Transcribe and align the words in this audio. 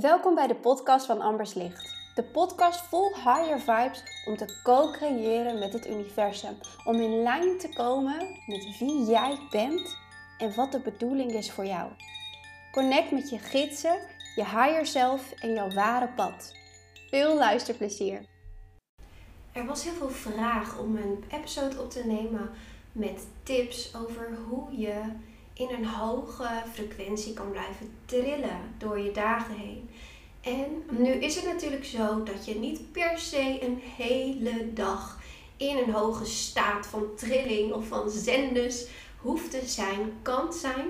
Welkom 0.00 0.34
bij 0.34 0.46
de 0.46 0.54
podcast 0.54 1.06
van 1.06 1.20
Ambers 1.20 1.54
Licht. 1.54 1.94
De 2.14 2.22
podcast 2.22 2.80
vol 2.80 3.14
higher 3.14 3.60
vibes 3.60 4.02
om 4.26 4.36
te 4.36 4.60
co-creëren 4.62 5.58
met 5.58 5.72
het 5.72 5.86
universum. 5.88 6.56
Om 6.84 6.94
in 6.94 7.22
lijn 7.22 7.58
te 7.58 7.68
komen 7.68 8.16
met 8.46 8.78
wie 8.78 9.04
jij 9.04 9.38
bent 9.50 9.96
en 10.38 10.54
wat 10.54 10.72
de 10.72 10.80
bedoeling 10.80 11.32
is 11.32 11.52
voor 11.52 11.66
jou. 11.66 11.90
Connect 12.72 13.10
met 13.10 13.30
je 13.30 13.38
gidsen, 13.38 13.98
je 14.34 14.44
higher 14.44 14.86
self 14.86 15.32
en 15.32 15.52
jouw 15.52 15.70
ware 15.70 16.08
pad. 16.08 16.54
Veel 17.10 17.36
luisterplezier. 17.36 18.26
Er 19.52 19.66
was 19.66 19.84
heel 19.84 19.94
veel 19.94 20.10
vraag 20.10 20.78
om 20.78 20.96
een 20.96 21.24
episode 21.30 21.82
op 21.82 21.90
te 21.90 22.06
nemen 22.06 22.50
met 22.92 23.26
tips 23.42 23.96
over 23.96 24.38
hoe 24.48 24.78
je 24.78 25.02
in 25.56 25.68
een 25.70 25.86
hoge 25.86 26.48
frequentie 26.72 27.32
kan 27.32 27.50
blijven 27.50 27.90
trillen 28.04 28.74
door 28.78 28.98
je 28.98 29.12
dagen 29.12 29.54
heen. 29.54 29.90
En 30.40 30.82
nu 30.98 31.10
is 31.10 31.36
het 31.36 31.44
natuurlijk 31.44 31.84
zo 31.84 32.22
dat 32.22 32.44
je 32.44 32.54
niet 32.54 32.92
per 32.92 33.18
se 33.18 33.58
een 33.62 33.80
hele 33.96 34.72
dag 34.72 35.18
in 35.56 35.76
een 35.76 35.92
hoge 35.92 36.24
staat 36.24 36.86
van 36.86 37.04
trilling 37.16 37.72
of 37.72 37.86
van 37.86 38.10
zendes 38.10 38.86
hoeft 39.20 39.50
te 39.50 39.62
zijn, 39.64 40.12
kan 40.22 40.52
zijn. 40.52 40.86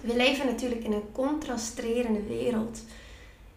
We 0.00 0.16
leven 0.16 0.46
natuurlijk 0.46 0.84
in 0.84 0.92
een 0.92 1.12
contrasterende 1.12 2.22
wereld. 2.22 2.82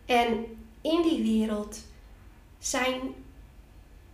En 0.06 0.46
in 0.82 1.02
die 1.02 1.40
wereld 1.40 1.80
zijn 2.60 3.02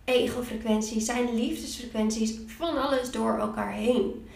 ego-frequenties, 0.04 1.04
zijn 1.04 1.34
liefdesfrequenties 1.34 2.38
van 2.46 2.82
alles 2.82 3.10
door 3.10 3.38
elkaar 3.38 3.72
heen. 3.72 4.28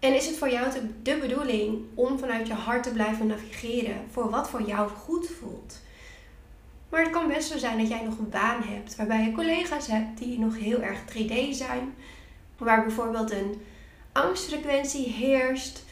En 0.00 0.14
is 0.14 0.26
het 0.26 0.36
voor 0.36 0.50
jou 0.50 0.72
de 1.02 1.16
bedoeling 1.16 1.84
om 1.94 2.18
vanuit 2.18 2.46
je 2.46 2.54
hart 2.54 2.82
te 2.82 2.92
blijven 2.92 3.26
navigeren 3.26 4.04
voor 4.10 4.30
wat 4.30 4.50
voor 4.50 4.62
jou 4.62 4.88
goed 4.88 5.28
voelt? 5.40 5.80
Maar 6.88 7.02
het 7.02 7.10
kan 7.10 7.28
best 7.28 7.50
zo 7.50 7.58
zijn 7.58 7.78
dat 7.78 7.88
jij 7.88 8.02
nog 8.02 8.18
een 8.18 8.30
baan 8.30 8.62
hebt 8.62 8.96
waarbij 8.96 9.24
je 9.24 9.32
collega's 9.32 9.86
hebt 9.86 10.18
die 10.18 10.38
nog 10.38 10.58
heel 10.58 10.80
erg 10.80 11.00
3D 11.00 11.50
zijn, 11.50 11.94
waar 12.58 12.82
bijvoorbeeld 12.82 13.30
een 13.30 13.62
angstfrequentie 14.12 15.08
heerst. 15.08 15.84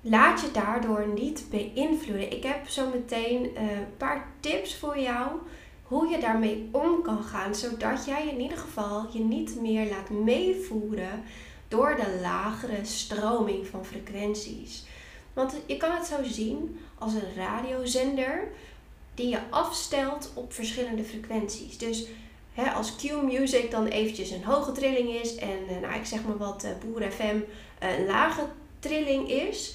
Laat 0.00 0.40
je 0.40 0.50
daardoor 0.50 1.06
niet 1.14 1.44
beïnvloeden. 1.50 2.32
Ik 2.32 2.42
heb 2.42 2.68
zo 2.68 2.90
meteen 2.90 3.56
eh, 3.56 3.62
een 3.62 3.96
paar 3.96 4.26
tips 4.40 4.76
voor 4.76 4.98
jou 4.98 5.30
hoe 5.82 6.08
je 6.08 6.18
daarmee 6.18 6.68
om 6.70 7.02
kan 7.02 7.22
gaan, 7.22 7.54
zodat 7.54 8.04
jij 8.04 8.28
in 8.28 8.40
ieder 8.40 8.58
geval 8.58 9.06
je 9.12 9.20
niet 9.20 9.60
meer 9.60 9.88
laat 9.88 10.10
meevoeren 10.10 11.22
door 11.70 11.96
de 11.96 12.18
lagere 12.20 12.84
stroming 12.84 13.66
van 13.66 13.84
frequenties. 13.84 14.84
Want 15.32 15.54
je 15.66 15.76
kan 15.76 15.92
het 15.92 16.06
zo 16.06 16.16
zien 16.22 16.80
als 16.98 17.14
een 17.14 17.34
radiozender 17.36 18.48
die 19.14 19.28
je 19.28 19.38
afstelt 19.50 20.30
op 20.34 20.52
verschillende 20.52 21.04
frequenties. 21.04 21.78
Dus 21.78 22.06
hè, 22.52 22.70
als 22.70 22.96
Q-Music 22.96 23.70
dan 23.70 23.86
eventjes 23.86 24.30
een 24.30 24.44
hoge 24.44 24.72
trilling 24.72 25.08
is 25.08 25.34
en 25.34 25.58
eh, 25.68 25.80
nou, 25.80 25.94
ik 25.94 26.06
zeg 26.06 26.24
maar 26.24 26.36
wat 26.36 26.64
uh, 26.64 26.70
Boer 26.84 27.10
FM 27.10 27.38
een 27.78 28.06
lage 28.06 28.46
trilling 28.78 29.30
is, 29.30 29.74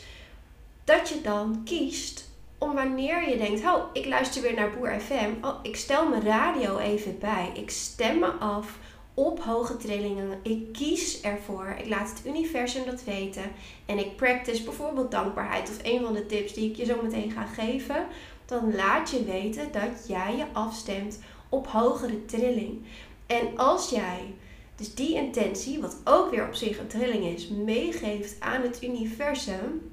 dat 0.84 1.10
je 1.10 1.22
dan 1.22 1.62
kiest 1.66 2.30
om 2.58 2.74
wanneer 2.74 3.30
je 3.30 3.38
denkt, 3.38 3.66
oh, 3.66 3.84
ik 3.94 4.06
luister 4.06 4.42
weer 4.42 4.54
naar 4.54 4.72
Boer 4.72 5.00
FM, 5.00 5.30
oh, 5.42 5.60
ik 5.62 5.76
stel 5.76 6.10
mijn 6.10 6.24
radio 6.24 6.78
even 6.78 7.20
bij, 7.20 7.52
ik 7.54 7.70
stem 7.70 8.20
me 8.20 8.28
af 8.28 8.78
op 9.16 9.44
hoge 9.44 9.78
trillingen. 9.78 10.40
Ik 10.42 10.74
kies 10.74 11.22
ervoor. 11.22 11.76
Ik 11.80 11.90
laat 11.90 12.10
het 12.10 12.22
universum 12.26 12.86
dat 12.86 13.04
weten. 13.04 13.52
En 13.86 13.98
ik 13.98 14.16
practice 14.16 14.64
bijvoorbeeld 14.64 15.12
dankbaarheid. 15.12 15.70
Of 15.70 15.80
een 15.84 16.02
van 16.02 16.14
de 16.14 16.26
tips 16.26 16.54
die 16.54 16.70
ik 16.70 16.76
je 16.76 16.86
zo 16.86 17.02
meteen 17.02 17.32
ga 17.32 17.46
geven. 17.46 18.06
Dan 18.46 18.76
laat 18.76 19.10
je 19.10 19.24
weten 19.24 19.72
dat 19.72 20.08
jij 20.08 20.36
je 20.38 20.46
afstemt 20.54 21.20
op 21.50 21.68
hogere 21.68 22.26
trilling. 22.26 22.86
En 23.26 23.58
als 23.58 23.90
jij 23.90 24.34
dus 24.76 24.96
die 24.96 25.16
intentie, 25.16 25.82
wat 25.82 25.98
ook 26.04 26.32
weer 26.32 26.48
op 26.48 26.56
zich 26.56 26.80
een 26.80 26.88
trilling 26.88 27.26
is, 27.26 27.48
meegeeft 27.48 28.40
aan 28.40 28.62
het 28.62 28.84
universum, 28.84 29.92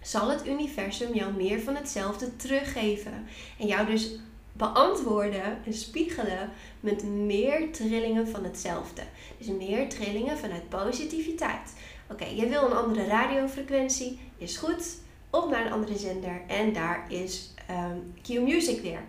zal 0.00 0.30
het 0.30 0.46
universum 0.46 1.14
jou 1.14 1.32
meer 1.32 1.60
van 1.60 1.74
hetzelfde 1.74 2.36
teruggeven. 2.36 3.26
En 3.58 3.66
jou 3.66 3.86
dus 3.86 4.18
beantwoorden 4.58 5.58
en 5.64 5.74
spiegelen 5.74 6.50
met 6.80 7.02
meer 7.04 7.72
trillingen 7.72 8.28
van 8.28 8.44
hetzelfde. 8.44 9.02
Dus 9.38 9.46
meer 9.46 9.88
trillingen 9.88 10.38
vanuit 10.38 10.68
positiviteit. 10.68 11.72
Oké, 12.10 12.24
je 12.24 12.48
wil 12.48 12.64
een 12.64 12.76
andere 12.76 13.04
radiofrequentie, 13.04 14.20
is 14.38 14.56
goed. 14.56 14.96
Op 15.30 15.50
naar 15.50 15.66
een 15.66 15.72
andere 15.72 15.98
zender 15.98 16.40
en 16.46 16.72
daar 16.72 17.12
is 17.12 17.54
um, 17.70 18.14
Q-Music 18.22 18.80
weer. 18.80 19.02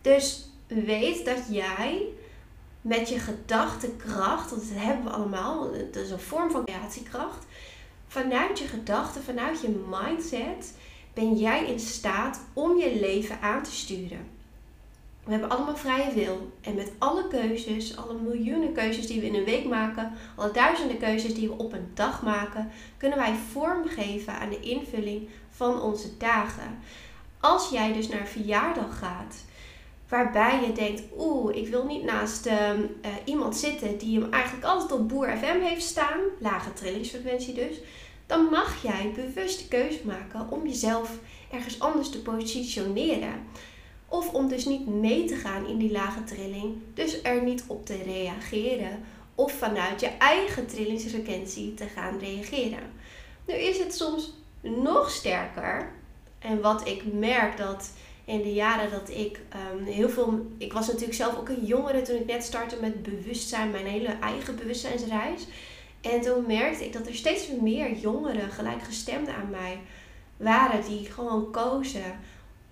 Dus 0.00 0.48
weet 0.66 1.24
dat 1.24 1.40
jij 1.50 2.02
met 2.80 3.08
je 3.08 3.18
gedachtekracht, 3.18 4.50
want 4.50 4.68
dat 4.68 4.78
hebben 4.82 5.04
we 5.04 5.10
allemaal, 5.10 5.70
dat 5.92 6.02
is 6.02 6.10
een 6.10 6.18
vorm 6.18 6.50
van 6.50 6.64
creatiekracht, 6.64 7.46
vanuit 8.06 8.58
je 8.58 8.66
gedachten, 8.66 9.22
vanuit 9.22 9.60
je 9.60 9.84
mindset, 9.90 10.74
ben 11.14 11.34
jij 11.34 11.66
in 11.66 11.80
staat 11.80 12.40
om 12.52 12.76
je 12.76 13.00
leven 13.00 13.40
aan 13.40 13.62
te 13.62 13.72
sturen. 13.72 14.33
We 15.24 15.30
hebben 15.30 15.50
allemaal 15.50 15.76
vrije 15.76 16.12
wil. 16.12 16.52
En 16.60 16.74
met 16.74 16.92
alle 16.98 17.28
keuzes, 17.28 17.96
alle 17.96 18.18
miljoenen 18.18 18.72
keuzes 18.72 19.06
die 19.06 19.20
we 19.20 19.26
in 19.26 19.34
een 19.34 19.44
week 19.44 19.64
maken, 19.64 20.12
alle 20.36 20.50
duizenden 20.50 20.98
keuzes 20.98 21.34
die 21.34 21.48
we 21.48 21.54
op 21.58 21.72
een 21.72 21.90
dag 21.94 22.22
maken, 22.22 22.70
kunnen 22.96 23.18
wij 23.18 23.34
vormgeven 23.52 24.32
aan 24.32 24.50
de 24.50 24.60
invulling 24.60 25.28
van 25.50 25.80
onze 25.80 26.16
dagen. 26.16 26.78
Als 27.40 27.70
jij 27.70 27.92
dus 27.92 28.08
naar 28.08 28.26
verjaardag 28.26 28.98
gaat, 28.98 29.44
waarbij 30.08 30.60
je 30.66 30.72
denkt, 30.72 31.02
oeh, 31.18 31.56
ik 31.56 31.68
wil 31.68 31.84
niet 31.86 32.04
naast 32.04 32.46
uh, 32.46 32.70
iemand 33.24 33.56
zitten 33.56 33.98
die 33.98 34.20
hem 34.20 34.32
eigenlijk 34.32 34.64
altijd 34.64 34.92
op 34.92 35.08
Boer 35.08 35.36
FM 35.36 35.60
heeft 35.60 35.84
staan, 35.84 36.20
lage 36.38 36.72
trillingsfrequentie 36.72 37.54
dus, 37.54 37.80
dan 38.26 38.44
mag 38.44 38.82
jij 38.82 39.12
bewust 39.14 39.58
de 39.58 39.68
keuze 39.68 40.00
maken 40.04 40.50
om 40.50 40.66
jezelf 40.66 41.18
ergens 41.50 41.80
anders 41.80 42.10
te 42.10 42.22
positioneren. 42.22 43.46
Of 44.14 44.32
om 44.32 44.48
dus 44.48 44.64
niet 44.64 44.86
mee 44.86 45.24
te 45.24 45.36
gaan 45.36 45.66
in 45.66 45.78
die 45.78 45.92
lage 45.92 46.24
trilling, 46.24 46.76
dus 46.94 47.22
er 47.22 47.42
niet 47.42 47.64
op 47.66 47.86
te 47.86 48.02
reageren. 48.02 49.04
Of 49.34 49.52
vanuit 49.52 50.00
je 50.00 50.06
eigen 50.06 50.66
trillingsfrequentie 50.66 51.74
te 51.74 51.86
gaan 51.86 52.18
reageren. 52.18 52.92
Nu 53.46 53.54
is 53.54 53.78
het 53.78 53.94
soms 53.94 54.32
nog 54.60 55.10
sterker. 55.10 55.92
En 56.38 56.60
wat 56.60 56.88
ik 56.88 57.12
merk 57.12 57.56
dat 57.56 57.90
in 58.24 58.42
de 58.42 58.52
jaren 58.52 58.90
dat 58.90 59.10
ik 59.10 59.40
um, 59.72 59.84
heel 59.84 60.08
veel. 60.08 60.46
Ik 60.58 60.72
was 60.72 60.86
natuurlijk 60.86 61.14
zelf 61.14 61.38
ook 61.38 61.48
een 61.48 61.64
jongere 61.64 62.02
toen 62.02 62.16
ik 62.16 62.26
net 62.26 62.44
startte 62.44 62.76
met 62.80 63.02
bewustzijn, 63.02 63.70
mijn 63.70 63.86
hele 63.86 64.16
eigen 64.20 64.56
bewustzijnsreis. 64.56 65.46
En 66.00 66.20
toen 66.20 66.46
merkte 66.46 66.84
ik 66.84 66.92
dat 66.92 67.06
er 67.06 67.14
steeds 67.14 67.48
meer 67.60 67.96
jongeren, 67.96 68.50
gelijkgestemden 68.50 69.34
aan 69.34 69.50
mij, 69.50 69.80
waren 70.36 70.84
die 70.84 71.06
gewoon 71.06 71.50
kozen 71.50 72.18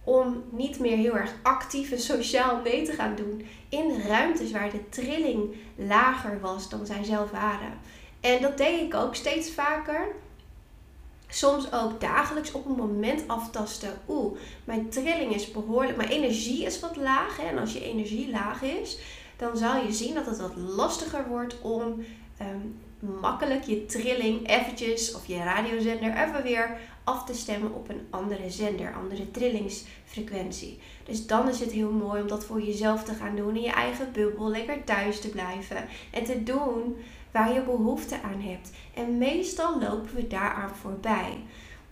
om 0.04 0.44
niet 0.50 0.78
meer 0.78 0.96
heel 0.96 1.16
erg 1.16 1.34
actief 1.42 1.90
en 1.90 2.00
sociaal 2.00 2.60
mee 2.62 2.82
te 2.84 2.92
gaan 2.92 3.14
doen 3.16 3.46
in 3.68 4.00
ruimtes 4.06 4.50
waar 4.50 4.70
de 4.70 4.88
trilling 4.88 5.54
lager 5.76 6.40
was 6.40 6.68
dan 6.68 6.86
zij 6.86 7.04
zelf 7.04 7.30
waren. 7.30 7.78
En 8.20 8.42
dat 8.42 8.56
deed 8.56 8.80
ik 8.80 8.94
ook 8.94 9.14
steeds 9.14 9.50
vaker. 9.50 10.06
Soms 11.28 11.72
ook 11.72 12.00
dagelijks 12.00 12.52
op 12.52 12.66
een 12.66 12.76
moment 12.76 13.28
aftasten. 13.28 14.00
Oeh, 14.08 14.38
mijn 14.64 14.88
trilling 14.88 15.34
is 15.34 15.50
behoorlijk, 15.50 15.96
mijn 15.96 16.08
energie 16.08 16.64
is 16.64 16.80
wat 16.80 16.96
laag. 16.96 17.36
Hè? 17.36 17.46
En 17.46 17.58
als 17.58 17.72
je 17.72 17.84
energie 17.84 18.30
laag 18.30 18.62
is, 18.62 18.98
dan 19.36 19.56
zal 19.56 19.84
je 19.84 19.92
zien 19.92 20.14
dat 20.14 20.26
het 20.26 20.38
wat 20.38 20.56
lastiger 20.56 21.28
wordt 21.28 21.60
om 21.60 22.04
ehm, 22.36 22.66
makkelijk 23.20 23.64
je 23.64 23.86
trilling 23.86 24.48
eventjes 24.48 25.14
of 25.14 25.26
je 25.26 25.36
radiozender 25.36 26.16
even 26.16 26.42
weer 26.42 26.78
af 27.04 27.24
te 27.24 27.34
stemmen 27.34 27.74
op 27.74 27.88
een 27.88 28.06
andere 28.10 28.50
zender, 28.50 28.94
andere 28.94 29.30
trillingsfrequentie. 29.30 30.78
Dus 31.04 31.26
dan 31.26 31.48
is 31.48 31.60
het 31.60 31.70
heel 31.70 31.90
mooi 31.90 32.22
om 32.22 32.28
dat 32.28 32.44
voor 32.44 32.62
jezelf 32.62 33.04
te 33.04 33.14
gaan 33.14 33.36
doen 33.36 33.56
in 33.56 33.62
je 33.62 33.70
eigen 33.70 34.12
bubbel, 34.12 34.48
lekker 34.48 34.84
thuis 34.84 35.20
te 35.20 35.28
blijven 35.28 35.88
en 36.10 36.24
te 36.24 36.42
doen 36.42 36.96
waar 37.30 37.52
je 37.52 37.62
behoefte 37.62 38.22
aan 38.22 38.40
hebt. 38.40 38.70
En 38.94 39.18
meestal 39.18 39.80
lopen 39.80 40.14
we 40.14 40.26
daaraan 40.26 40.74
voorbij. 40.80 41.38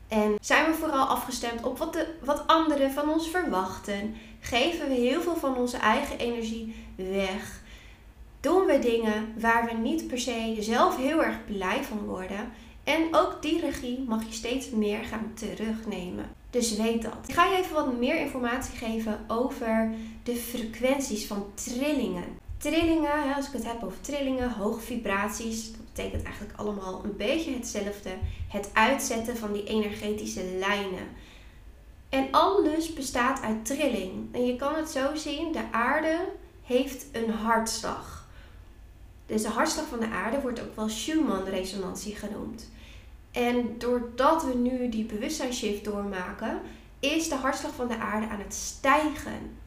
En 0.09 0.37
zijn 0.41 0.67
we 0.67 0.77
vooral 0.77 1.07
afgestemd 1.07 1.63
op 1.63 1.79
wat, 1.79 1.93
de, 1.93 2.07
wat 2.25 2.47
anderen 2.47 2.93
van 2.93 3.11
ons 3.11 3.29
verwachten? 3.29 4.15
Geven 4.41 4.89
we 4.89 4.95
heel 4.95 5.21
veel 5.21 5.37
van 5.37 5.57
onze 5.57 5.77
eigen 5.77 6.19
energie 6.19 6.75
weg? 6.97 7.63
Doen 8.41 8.67
we 8.67 8.79
dingen 8.79 9.35
waar 9.39 9.65
we 9.65 9.73
niet 9.73 10.07
per 10.07 10.19
se 10.19 10.57
zelf 10.61 10.97
heel 10.97 11.25
erg 11.25 11.45
blij 11.45 11.85
van 11.85 11.99
worden? 11.99 12.53
En 12.91 13.09
ook 13.13 13.43
die 13.43 13.61
regie 13.61 14.05
mag 14.09 14.25
je 14.25 14.33
steeds 14.33 14.71
meer 14.71 15.05
gaan 15.05 15.33
terugnemen. 15.35 16.31
Dus 16.51 16.77
weet 16.77 17.03
dat. 17.03 17.15
Ik 17.27 17.35
ga 17.35 17.45
je 17.45 17.57
even 17.57 17.75
wat 17.75 17.99
meer 17.99 18.21
informatie 18.21 18.79
geven 18.79 19.25
over 19.29 19.95
de 20.23 20.37
frequenties 20.37 21.27
van 21.27 21.47
trillingen. 21.55 22.25
Trillingen, 22.59 23.35
als 23.37 23.47
ik 23.47 23.53
het 23.53 23.65
heb 23.65 23.83
over 23.83 24.01
trillingen, 24.01 24.53
hoge 24.53 24.81
vibraties, 24.81 25.71
dat 25.73 25.81
betekent 25.95 26.23
eigenlijk 26.23 26.59
allemaal 26.59 27.01
een 27.05 27.17
beetje 27.17 27.55
hetzelfde. 27.55 28.11
Het 28.49 28.71
uitzetten 28.73 29.37
van 29.37 29.53
die 29.53 29.65
energetische 29.65 30.45
lijnen. 30.59 31.09
En 32.09 32.29
alles 32.31 32.93
bestaat 32.93 33.43
uit 33.43 33.65
trilling. 33.65 34.35
En 34.35 34.47
je 34.47 34.57
kan 34.57 34.75
het 34.75 34.91
zo 34.91 35.15
zien, 35.15 35.53
de 35.53 35.73
aarde 35.73 36.19
heeft 36.63 37.07
een 37.13 37.31
hartslag. 37.31 38.20
Dus 39.31 39.43
de 39.43 39.49
hartslag 39.49 39.87
van 39.87 40.01
de 40.01 40.09
aarde 40.09 40.41
wordt 40.41 40.61
ook 40.61 40.77
wel 40.77 40.89
Schumann-resonantie 40.89 42.15
genoemd. 42.15 42.69
En 43.31 43.75
doordat 43.79 44.45
we 44.45 44.55
nu 44.55 44.89
die 44.89 45.05
bewustzijnsshift 45.05 45.85
doormaken, 45.85 46.61
is 47.01 47.29
de 47.29 47.35
hartslag 47.35 47.75
van 47.75 47.89
de 47.89 47.97
aarde 47.97 48.27
aan 48.27 48.39
het 48.39 48.55
stijgen. 48.55 49.59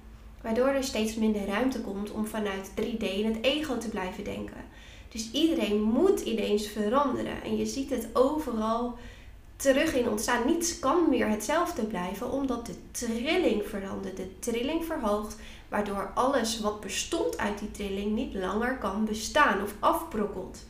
Waardoor 0.41 0.67
er 0.67 0.83
steeds 0.83 1.15
minder 1.15 1.45
ruimte 1.45 1.81
komt 1.81 2.11
om 2.11 2.25
vanuit 2.25 2.69
3D 2.69 3.03
in 3.03 3.25
het 3.25 3.37
ego 3.41 3.77
te 3.77 3.89
blijven 3.89 4.23
denken. 4.23 4.65
Dus 5.09 5.31
iedereen 5.31 5.81
moet 5.81 6.19
ineens 6.19 6.67
veranderen. 6.67 7.43
En 7.43 7.57
je 7.57 7.65
ziet 7.65 7.89
het 7.89 8.07
overal 8.13 8.97
terug 9.55 9.95
in 9.95 10.09
ontstaan. 10.09 10.45
Niets 10.45 10.79
kan 10.79 11.09
meer 11.09 11.27
hetzelfde 11.29 11.85
blijven, 11.85 12.31
omdat 12.31 12.65
de 12.65 12.75
trilling 12.91 13.63
verandert. 13.65 14.17
De 14.17 14.39
trilling 14.39 14.85
verhoogt, 14.85 15.35
waardoor 15.73 16.11
alles 16.13 16.59
wat 16.59 16.79
bestond 16.79 17.37
uit 17.37 17.59
die 17.59 17.71
trilling 17.71 18.15
niet 18.15 18.33
langer 18.33 18.77
kan 18.77 19.05
bestaan 19.05 19.63
of 19.63 19.73
afbrokkelt. 19.79 20.65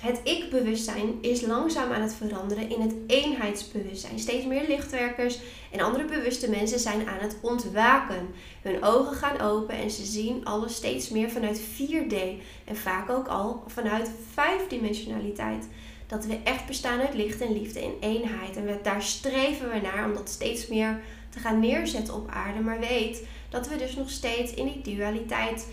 Het 0.00 0.20
ik-bewustzijn 0.24 1.18
is 1.20 1.40
langzaam 1.40 1.92
aan 1.92 2.02
het 2.02 2.14
veranderen 2.14 2.70
in 2.70 2.80
het 2.80 2.94
eenheidsbewustzijn. 3.06 4.18
Steeds 4.18 4.46
meer 4.46 4.64
lichtwerkers 4.68 5.38
en 5.70 5.80
andere 5.80 6.04
bewuste 6.04 6.50
mensen 6.50 6.78
zijn 6.78 7.08
aan 7.08 7.18
het 7.18 7.36
ontwaken. 7.40 8.28
Hun 8.62 8.84
ogen 8.84 9.16
gaan 9.16 9.40
open 9.40 9.74
en 9.74 9.90
ze 9.90 10.04
zien 10.04 10.44
alles 10.44 10.74
steeds 10.74 11.08
meer 11.08 11.30
vanuit 11.30 11.60
4D 11.60 12.16
en 12.64 12.76
vaak 12.76 13.10
ook 13.10 13.28
al 13.28 13.64
vanuit 13.66 14.10
vijfdimensionaliteit. 14.32 15.68
Dat 16.06 16.24
we 16.24 16.38
echt 16.44 16.66
bestaan 16.66 17.00
uit 17.00 17.14
licht 17.14 17.40
en 17.40 17.52
liefde 17.52 17.82
in 17.82 17.94
eenheid. 18.00 18.56
En 18.56 18.78
daar 18.82 19.02
streven 19.02 19.70
we 19.70 19.80
naar 19.80 20.04
om 20.04 20.14
dat 20.14 20.28
steeds 20.28 20.66
meer 20.66 21.00
te 21.28 21.38
gaan 21.38 21.60
neerzetten 21.60 22.14
op 22.14 22.30
aarde. 22.30 22.60
Maar 22.60 22.80
weet 22.80 23.22
dat 23.50 23.68
we 23.68 23.76
dus 23.76 23.96
nog 23.96 24.10
steeds 24.10 24.54
in 24.54 24.66
die 24.82 24.96
dualiteit 24.96 25.66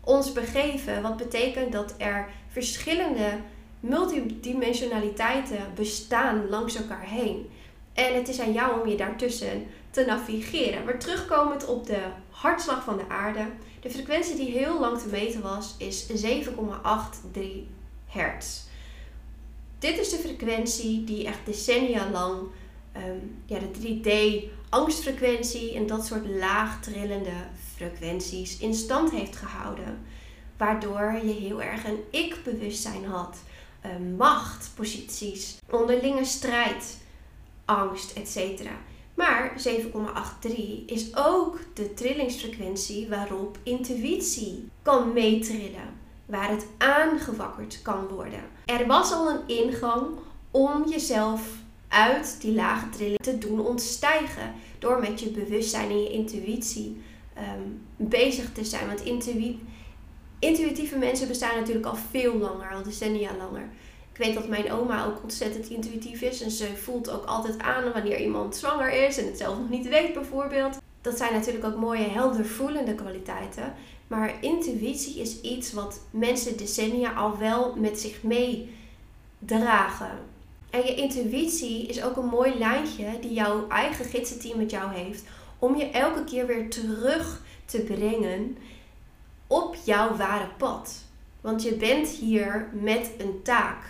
ons 0.00 0.32
begeven. 0.32 1.02
Wat 1.02 1.16
betekent 1.16 1.72
dat 1.72 1.94
er 1.98 2.28
verschillende 2.48 3.38
multidimensionaliteiten 3.80 5.58
bestaan 5.74 6.48
langs 6.48 6.76
elkaar 6.76 7.06
heen. 7.06 7.50
En 7.92 8.14
het 8.14 8.28
is 8.28 8.40
aan 8.40 8.52
jou 8.52 8.80
om 8.80 8.88
je 8.88 8.96
daartussen 8.96 9.66
te 9.90 10.04
navigeren. 10.04 10.84
Maar 10.84 10.98
terugkomend 10.98 11.66
op 11.66 11.86
de 11.86 12.02
hartslag 12.30 12.84
van 12.84 12.96
de 12.96 13.08
aarde. 13.08 13.46
De 13.80 13.90
frequentie 13.90 14.36
die 14.36 14.50
heel 14.50 14.80
lang 14.80 14.98
te 14.98 15.08
meten 15.08 15.42
was, 15.42 15.74
is 15.78 16.06
7,83 16.24 16.50
hertz. 18.06 18.60
Dit 19.78 19.98
is 19.98 20.10
de 20.10 20.16
frequentie 20.16 21.04
die 21.04 21.26
echt 21.26 21.46
decennia 21.46 22.10
lang 22.10 22.38
um, 22.96 23.42
ja, 23.46 23.58
de 23.58 23.70
3D-angstfrequentie 24.66 25.74
en 25.74 25.86
dat 25.86 26.06
soort 26.06 26.26
laag 26.26 26.82
trillende 26.82 27.46
frequenties 27.74 28.58
in 28.58 28.74
stand 28.74 29.10
heeft 29.10 29.36
gehouden. 29.36 29.98
Waardoor 30.56 31.20
je 31.24 31.32
heel 31.32 31.62
erg 31.62 31.84
een 31.84 32.04
ik-bewustzijn 32.10 33.04
had, 33.04 33.36
uh, 33.86 34.16
macht, 34.16 34.70
posities, 34.74 35.58
onderlinge 35.70 36.24
strijd, 36.24 36.96
angst, 37.64 38.12
etc. 38.12 38.62
Maar 39.14 39.52
7,83 39.68 40.84
is 40.86 41.16
ook 41.16 41.58
de 41.74 41.94
trillingsfrequentie 41.94 43.08
waarop 43.08 43.58
intuïtie 43.62 44.68
kan 44.82 45.12
meetrillen, 45.12 45.98
waar 46.26 46.50
het 46.50 46.66
aangewakkerd 46.78 47.82
kan 47.82 48.06
worden. 48.06 48.40
Er 48.64 48.86
was 48.86 49.12
al 49.12 49.30
een 49.30 49.46
ingang 49.46 50.06
om 50.50 50.88
jezelf 50.88 51.64
uit 51.88 52.36
die 52.40 52.54
lage 52.54 52.88
trilling 52.88 53.22
te 53.22 53.38
doen 53.38 53.66
ontstijgen 53.66 54.54
door 54.78 55.00
met 55.00 55.20
je 55.20 55.30
bewustzijn 55.30 55.90
en 55.90 56.02
je 56.02 56.10
intuïtie 56.10 57.00
um, 57.38 57.82
bezig 57.96 58.52
te 58.52 58.64
zijn. 58.64 58.86
Want 58.86 59.02
intuïtieve 60.38 60.98
mensen 60.98 61.28
bestaan 61.28 61.56
natuurlijk 61.56 61.86
al 61.86 61.96
veel 62.10 62.34
langer, 62.34 62.74
al 62.74 62.82
decennia 62.82 63.30
langer. 63.38 63.68
Ik 64.12 64.24
weet 64.24 64.34
dat 64.34 64.48
mijn 64.48 64.72
oma 64.72 65.06
ook 65.06 65.22
ontzettend 65.22 65.68
intuïtief 65.68 66.20
is 66.20 66.42
en 66.42 66.50
ze 66.50 66.76
voelt 66.76 67.10
ook 67.10 67.24
altijd 67.24 67.58
aan 67.58 67.92
wanneer 67.92 68.20
iemand 68.20 68.56
zwanger 68.56 68.92
is 69.06 69.18
en 69.18 69.26
het 69.26 69.38
zelf 69.38 69.58
nog 69.58 69.68
niet 69.68 69.88
weet 69.88 70.12
bijvoorbeeld. 70.12 70.78
Dat 71.00 71.16
zijn 71.16 71.32
natuurlijk 71.32 71.64
ook 71.64 71.76
mooie, 71.76 72.08
helder 72.08 72.46
voelende 72.46 72.94
kwaliteiten. 72.94 73.74
Maar 74.06 74.34
intuïtie 74.40 75.20
is 75.20 75.40
iets 75.40 75.72
wat 75.72 76.00
mensen 76.10 76.56
decennia 76.56 77.12
al 77.12 77.38
wel 77.38 77.74
met 77.76 78.00
zich 78.00 78.22
meedragen. 78.22 80.18
En 80.76 80.86
je 80.86 80.94
intuïtie 80.94 81.86
is 81.86 82.02
ook 82.02 82.16
een 82.16 82.26
mooi 82.26 82.58
lijntje 82.58 83.06
die 83.20 83.32
jouw 83.32 83.68
eigen 83.68 84.04
gidsenteam 84.04 84.58
met 84.58 84.70
jou 84.70 84.92
heeft 84.92 85.24
om 85.58 85.76
je 85.76 85.84
elke 85.84 86.24
keer 86.24 86.46
weer 86.46 86.70
terug 86.70 87.42
te 87.64 87.80
brengen 87.80 88.56
op 89.46 89.76
jouw 89.84 90.16
ware 90.16 90.48
pad. 90.56 91.04
Want 91.40 91.62
je 91.62 91.74
bent 91.74 92.08
hier 92.08 92.68
met 92.72 93.10
een 93.18 93.40
taak. 93.42 93.84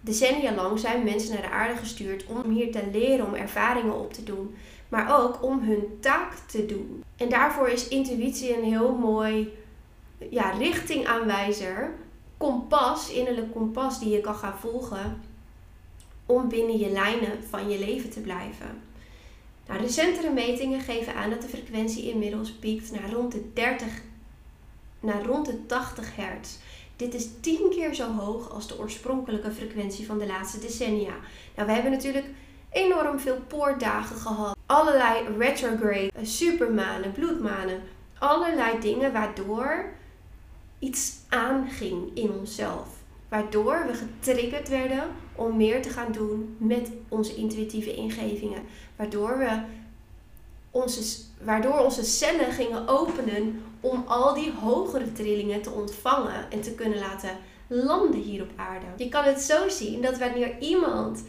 Decennia 0.00 0.54
lang 0.54 0.78
zijn 0.78 1.04
mensen 1.04 1.32
naar 1.32 1.42
de 1.42 1.50
aarde 1.50 1.76
gestuurd 1.76 2.26
om 2.26 2.50
hier 2.50 2.72
te 2.72 2.82
leren, 2.92 3.26
om 3.26 3.34
ervaringen 3.34 3.98
op 4.00 4.12
te 4.12 4.22
doen, 4.22 4.54
maar 4.88 5.20
ook 5.20 5.42
om 5.42 5.60
hun 5.60 5.98
taak 6.00 6.34
te 6.34 6.66
doen. 6.66 7.04
En 7.16 7.28
daarvoor 7.28 7.68
is 7.68 7.88
intuïtie 7.88 8.56
een 8.56 8.64
heel 8.64 8.94
mooi 8.94 9.52
ja, 10.30 10.50
richtingaanwijzer, 10.50 11.94
kompas, 12.36 13.10
innerlijk 13.10 13.52
kompas 13.52 14.00
die 14.00 14.10
je 14.10 14.20
kan 14.20 14.34
gaan 14.34 14.58
volgen 14.58 15.25
om 16.26 16.48
binnen 16.48 16.78
je 16.78 16.90
lijnen 16.90 17.44
van 17.48 17.70
je 17.70 17.78
leven 17.78 18.10
te 18.10 18.20
blijven. 18.20 18.82
Nou, 19.66 19.80
recentere 19.80 20.32
metingen 20.32 20.80
geven 20.80 21.14
aan 21.14 21.30
dat 21.30 21.42
de 21.42 21.48
frequentie 21.48 22.10
inmiddels 22.10 22.52
piekt 22.52 22.92
naar 22.92 23.10
rond 23.10 23.32
de 23.32 23.52
30 23.52 23.88
naar 25.00 25.22
rond 25.22 25.46
de 25.46 25.66
80 25.66 26.16
hertz. 26.16 26.56
Dit 26.96 27.14
is 27.14 27.28
10 27.40 27.70
keer 27.70 27.94
zo 27.94 28.12
hoog 28.12 28.50
als 28.50 28.68
de 28.68 28.78
oorspronkelijke 28.78 29.50
frequentie 29.50 30.06
van 30.06 30.18
de 30.18 30.26
laatste 30.26 30.58
decennia. 30.58 31.14
Nou, 31.54 31.68
we 31.68 31.74
hebben 31.74 31.92
natuurlijk 31.92 32.26
enorm 32.70 33.18
veel 33.20 33.38
poortdagen 33.46 34.16
gehad. 34.16 34.56
Allerlei 34.66 35.24
retrograde, 35.38 36.10
eh, 36.14 36.24
supermanen, 36.24 37.12
bloedmanen. 37.12 37.82
Allerlei 38.18 38.80
dingen 38.80 39.12
waardoor 39.12 39.92
iets 40.78 41.14
aanging 41.28 42.10
in 42.14 42.30
onszelf. 42.30 42.88
Waardoor 43.28 43.86
we 43.86 43.94
getriggerd 43.94 44.68
werden 44.68 45.08
om 45.36 45.56
meer 45.56 45.82
te 45.82 45.88
gaan 45.88 46.12
doen 46.12 46.56
met 46.58 46.90
onze 47.08 47.34
intuïtieve 47.34 47.94
ingevingen. 47.94 48.62
Waardoor, 48.96 49.38
we 49.38 49.60
onze, 50.70 51.22
waardoor 51.42 51.78
onze 51.78 52.04
cellen 52.04 52.52
gingen 52.52 52.88
openen 52.88 53.62
om 53.80 54.04
al 54.06 54.34
die 54.34 54.52
hogere 54.52 55.12
trillingen 55.12 55.62
te 55.62 55.70
ontvangen 55.70 56.50
en 56.50 56.60
te 56.60 56.74
kunnen 56.74 56.98
laten 56.98 57.30
landen 57.66 58.20
hier 58.20 58.42
op 58.42 58.50
aarde. 58.56 58.86
Je 58.96 59.08
kan 59.08 59.24
het 59.24 59.40
zo 59.40 59.68
zien 59.68 60.02
dat 60.02 60.18
wanneer 60.18 60.58
iemand 60.60 61.24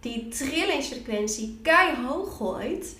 die 0.00 0.28
trillingsfrequentie 0.28 1.58
keihog 1.62 2.36
gooit, 2.36 2.96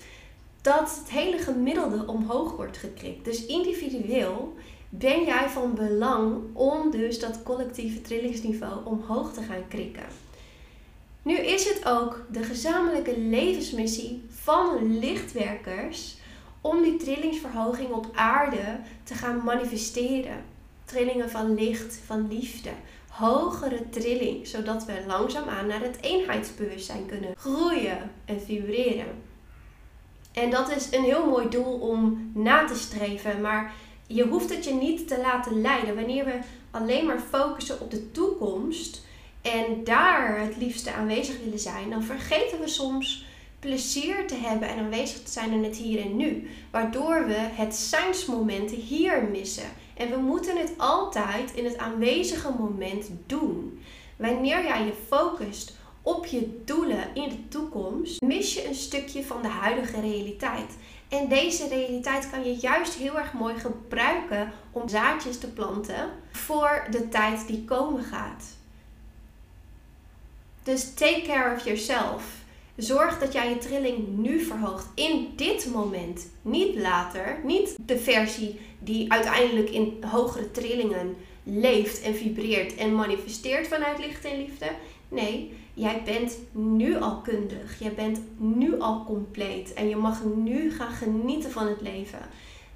dat 0.61 0.99
het 0.99 1.09
hele 1.09 1.37
gemiddelde 1.37 2.07
omhoog 2.07 2.55
wordt 2.55 2.77
gekrikt. 2.77 3.25
Dus 3.25 3.45
individueel 3.45 4.53
ben 4.89 5.23
jij 5.23 5.49
van 5.49 5.73
belang 5.75 6.41
om 6.53 6.91
dus 6.91 7.19
dat 7.19 7.43
collectieve 7.43 8.01
trillingsniveau 8.01 8.85
omhoog 8.85 9.33
te 9.33 9.41
gaan 9.41 9.67
krikken. 9.67 10.05
Nu 11.23 11.37
is 11.37 11.67
het 11.67 11.85
ook 11.85 12.25
de 12.31 12.43
gezamenlijke 12.43 13.19
levensmissie 13.19 14.23
van 14.29 14.99
lichtwerkers 14.99 16.17
om 16.61 16.81
die 16.81 16.97
trillingsverhoging 16.97 17.91
op 17.91 18.07
aarde 18.13 18.79
te 19.03 19.13
gaan 19.13 19.43
manifesteren. 19.43 20.43
Trillingen 20.85 21.29
van 21.29 21.53
licht, 21.53 21.99
van 22.05 22.27
liefde, 22.27 22.69
hogere 23.09 23.89
trilling, 23.89 24.47
zodat 24.47 24.85
we 24.85 25.03
langzaamaan 25.07 25.67
naar 25.67 25.81
het 25.81 25.97
eenheidsbewustzijn 26.01 27.05
kunnen 27.05 27.35
groeien 27.37 28.11
en 28.25 28.41
vibreren. 28.41 29.21
En 30.31 30.49
dat 30.49 30.75
is 30.75 30.91
een 30.91 31.03
heel 31.03 31.25
mooi 31.25 31.49
doel 31.49 31.79
om 31.79 32.31
na 32.33 32.65
te 32.65 32.75
streven, 32.75 33.41
maar 33.41 33.73
je 34.07 34.27
hoeft 34.27 34.49
het 34.49 34.63
je 34.63 34.73
niet 34.73 35.07
te 35.07 35.19
laten 35.21 35.61
leiden. 35.61 35.95
Wanneer 35.95 36.25
we 36.25 36.39
alleen 36.71 37.05
maar 37.05 37.19
focussen 37.19 37.81
op 37.81 37.91
de 37.91 38.11
toekomst 38.11 39.05
en 39.43 39.83
daar 39.83 40.39
het 40.39 40.57
liefste 40.57 40.93
aanwezig 40.93 41.39
willen 41.43 41.59
zijn, 41.59 41.89
dan 41.89 42.03
vergeten 42.03 42.59
we 42.59 42.67
soms 42.67 43.25
plezier 43.59 44.27
te 44.27 44.35
hebben 44.35 44.69
en 44.69 44.77
aanwezig 44.77 45.23
te 45.23 45.31
zijn 45.31 45.51
in 45.51 45.63
het 45.63 45.75
hier 45.75 46.05
en 46.05 46.15
nu. 46.15 46.49
Waardoor 46.71 47.27
we 47.27 47.37
het 47.37 47.75
zijnsmoment 47.75 48.71
hier 48.71 49.23
missen. 49.23 49.69
En 49.93 50.09
we 50.09 50.17
moeten 50.17 50.57
het 50.57 50.73
altijd 50.77 51.53
in 51.53 51.65
het 51.65 51.77
aanwezige 51.77 52.51
moment 52.59 53.09
doen. 53.25 53.81
Wanneer 54.15 54.63
jij 54.63 54.85
je 54.85 54.93
focust 55.07 55.75
op 56.01 56.25
je 56.25 56.61
doelen 56.65 57.07
in 57.13 57.29
de 57.29 57.47
toekomst, 57.47 58.21
mis 58.21 58.53
je 58.53 58.67
een 58.67 58.75
stukje 58.75 59.23
van 59.23 59.41
de 59.41 59.47
huidige 59.47 60.01
realiteit. 60.01 60.77
En 61.09 61.27
deze 61.27 61.67
realiteit 61.67 62.29
kan 62.29 62.43
je 62.43 62.55
juist 62.55 62.93
heel 62.93 63.17
erg 63.17 63.33
mooi 63.33 63.55
gebruiken 63.55 64.51
om 64.71 64.89
zaadjes 64.89 65.39
te 65.39 65.51
planten 65.51 66.09
voor 66.31 66.87
de 66.89 67.09
tijd 67.09 67.47
die 67.47 67.65
komen 67.65 68.03
gaat. 68.03 68.61
Dus 70.63 70.93
take 70.93 71.21
care 71.25 71.55
of 71.55 71.65
yourself. 71.65 72.41
Zorg 72.75 73.19
dat 73.19 73.33
jij 73.33 73.49
je 73.49 73.57
trilling 73.57 74.07
nu 74.07 74.39
verhoogt. 74.39 74.87
In 74.95 75.33
dit 75.35 75.67
moment. 75.73 76.27
Niet 76.41 76.75
later. 76.75 77.39
Niet 77.43 77.75
de 77.85 77.97
versie 77.97 78.59
die 78.79 79.11
uiteindelijk 79.11 79.69
in 79.69 80.03
hogere 80.11 80.51
trillingen 80.51 81.15
leeft 81.43 82.01
en 82.01 82.15
vibreert 82.15 82.75
en 82.75 82.95
manifesteert 82.95 83.67
vanuit 83.67 83.99
licht 83.99 84.25
en 84.25 84.37
liefde. 84.37 84.71
Nee, 85.09 85.53
jij 85.73 86.01
bent 86.05 86.37
nu 86.51 86.97
al 86.99 87.21
kundig. 87.21 87.79
Jij 87.79 87.93
bent 87.93 88.19
nu 88.37 88.79
al 88.79 89.03
compleet. 89.03 89.73
En 89.73 89.89
je 89.89 89.95
mag 89.95 90.23
nu 90.23 90.71
gaan 90.71 90.91
genieten 90.91 91.51
van 91.51 91.67
het 91.67 91.81
leven. 91.81 92.19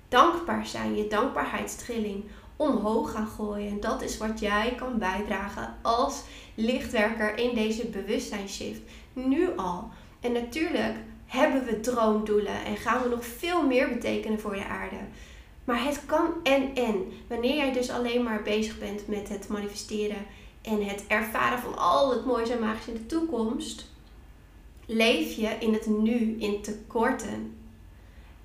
Dankbaar 0.10 0.66
zijn, 0.66 0.96
je 0.96 1.08
dankbaarheidstrilling 1.08 2.24
omhoog 2.58 3.12
gaan 3.12 3.28
gooien. 3.28 3.70
En 3.70 3.80
dat 3.80 4.02
is 4.02 4.18
wat 4.18 4.40
jij 4.40 4.74
kan 4.76 4.98
bijdragen 4.98 5.76
als 5.82 6.22
lichtwerker 6.56 7.38
in 7.38 7.56
deze 7.56 7.86
bewustzijnsshift. 7.86 8.82
Nu 9.14 9.50
al. 9.56 9.90
En 10.20 10.32
natuurlijk 10.32 10.96
hebben 11.26 11.66
we 11.66 11.80
droomdoelen 11.80 12.66
en 12.66 12.78
gaan 12.78 13.04
we 13.04 13.10
nog 13.10 13.26
veel 13.26 13.68
meer 13.68 13.90
betekenen 13.90 14.40
voor 14.40 14.54
de 14.54 14.66
aarde. 14.66 14.96
Maar 15.64 15.84
het 15.84 16.06
kan 16.06 16.34
en 16.44 16.76
en. 16.76 17.12
Wanneer 17.28 17.56
jij 17.56 17.74
dus 17.74 17.90
alleen 17.90 18.24
maar 18.24 18.42
bezig 18.42 18.80
bent 18.80 19.08
met 19.08 19.30
het 19.30 19.48
manifesteren 19.48 20.26
en 20.62 20.86
het 20.86 21.04
ervaren 21.08 21.60
van 21.60 21.78
al 21.78 22.12
het 22.12 22.26
moois 22.26 22.50
en 22.50 22.60
magisch 22.60 22.88
in 22.88 22.94
de 22.94 23.06
toekomst, 23.06 23.86
leef 24.86 25.34
je 25.34 25.56
in 25.60 25.74
het 25.74 25.88
nu 25.88 26.36
in 26.40 26.62
tekorten. 26.62 27.57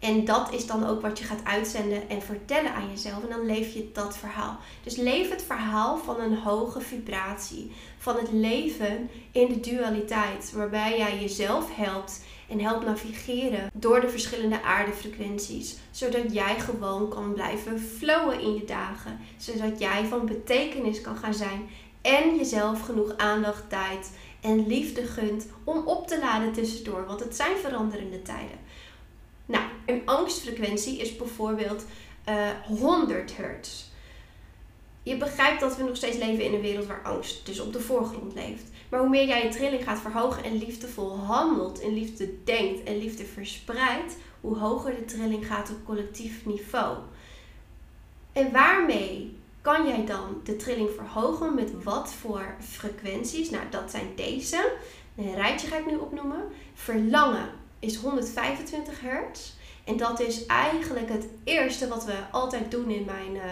En 0.02 0.24
dat 0.24 0.52
is 0.52 0.66
dan 0.66 0.86
ook 0.86 1.00
wat 1.00 1.18
je 1.18 1.24
gaat 1.24 1.44
uitzenden 1.44 2.08
en 2.08 2.22
vertellen 2.22 2.74
aan 2.74 2.88
jezelf. 2.90 3.22
En 3.22 3.28
dan 3.28 3.46
leef 3.46 3.74
je 3.74 3.90
dat 3.92 4.16
verhaal. 4.16 4.58
Dus 4.82 4.96
leef 4.96 5.30
het 5.30 5.42
verhaal 5.42 5.98
van 5.98 6.20
een 6.20 6.36
hoge 6.36 6.80
vibratie. 6.80 7.72
Van 7.98 8.16
het 8.16 8.32
leven 8.32 9.10
in 9.32 9.48
de 9.48 9.60
dualiteit. 9.60 10.52
Waarbij 10.54 10.98
jij 10.98 11.20
jezelf 11.20 11.74
helpt 11.74 12.24
en 12.48 12.60
helpt 12.60 12.84
navigeren 12.84 13.70
door 13.74 14.00
de 14.00 14.08
verschillende 14.08 14.62
aardefrequenties. 14.62 15.76
Zodat 15.90 16.32
jij 16.32 16.60
gewoon 16.60 17.08
kan 17.08 17.32
blijven 17.32 17.80
flowen 17.80 18.40
in 18.40 18.54
je 18.54 18.64
dagen. 18.64 19.18
Zodat 19.36 19.78
jij 19.78 20.04
van 20.04 20.26
betekenis 20.26 21.00
kan 21.00 21.16
gaan 21.16 21.34
zijn. 21.34 21.68
En 22.00 22.36
jezelf 22.36 22.80
genoeg 22.80 23.16
aandacht, 23.16 23.68
tijd 23.68 24.10
en 24.40 24.66
liefde 24.66 25.02
gunt 25.02 25.46
om 25.64 25.86
op 25.86 26.06
te 26.06 26.18
laden 26.18 26.52
tussendoor. 26.52 27.06
Want 27.06 27.20
het 27.20 27.36
zijn 27.36 27.56
veranderende 27.56 28.22
tijden. 28.22 28.58
Angstfrequentie 30.22 30.98
is 30.98 31.16
bijvoorbeeld 31.16 31.84
uh, 32.28 32.50
eh, 32.50 32.56
100 32.66 33.36
hertz. 33.36 33.84
Je 35.02 35.16
begrijpt 35.16 35.60
dat 35.60 35.76
we 35.76 35.82
nog 35.82 35.96
steeds 35.96 36.16
leven 36.16 36.44
in 36.44 36.54
een 36.54 36.60
wereld 36.60 36.86
waar 36.86 37.02
angst 37.02 37.46
dus 37.46 37.60
op 37.60 37.72
de 37.72 37.80
voorgrond 37.80 38.34
leeft. 38.34 38.70
Maar 38.88 39.00
hoe 39.00 39.08
meer 39.08 39.26
jij 39.26 39.44
je 39.44 39.50
trilling 39.50 39.84
gaat 39.84 40.00
verhogen 40.00 40.44
en 40.44 40.58
liefdevol 40.58 41.16
handelt, 41.16 41.80
en 41.80 41.94
liefde 41.94 42.44
denkt 42.44 42.82
en 42.82 42.98
liefde 42.98 43.24
verspreidt, 43.24 44.16
hoe 44.40 44.58
hoger 44.58 44.94
de 44.94 45.04
trilling 45.04 45.46
gaat 45.46 45.70
op 45.70 45.84
collectief 45.84 46.46
niveau. 46.46 46.96
En 48.32 48.52
waarmee 48.52 49.36
kan 49.60 49.86
jij 49.86 50.04
dan 50.04 50.40
de 50.44 50.56
trilling 50.56 50.90
verhogen 50.96 51.54
met 51.54 51.82
wat 51.82 52.12
voor 52.12 52.54
frequenties? 52.60 53.50
Nou, 53.50 53.64
dat 53.70 53.90
zijn 53.90 54.12
deze. 54.16 54.72
Een 55.16 55.34
rijtje 55.34 55.66
ga 55.66 55.78
ik 55.78 55.86
nu 55.86 55.96
opnoemen. 55.96 56.42
Verlangen 56.74 57.48
is 57.78 57.96
125 57.96 59.00
hertz. 59.00 59.52
En 59.84 59.96
dat 59.96 60.20
is 60.20 60.46
eigenlijk 60.46 61.08
het 61.08 61.26
eerste 61.44 61.88
wat 61.88 62.04
we 62.04 62.14
altijd 62.30 62.70
doen 62.70 62.90
in 62.90 63.04
mijn 63.04 63.34
uh, 63.34 63.42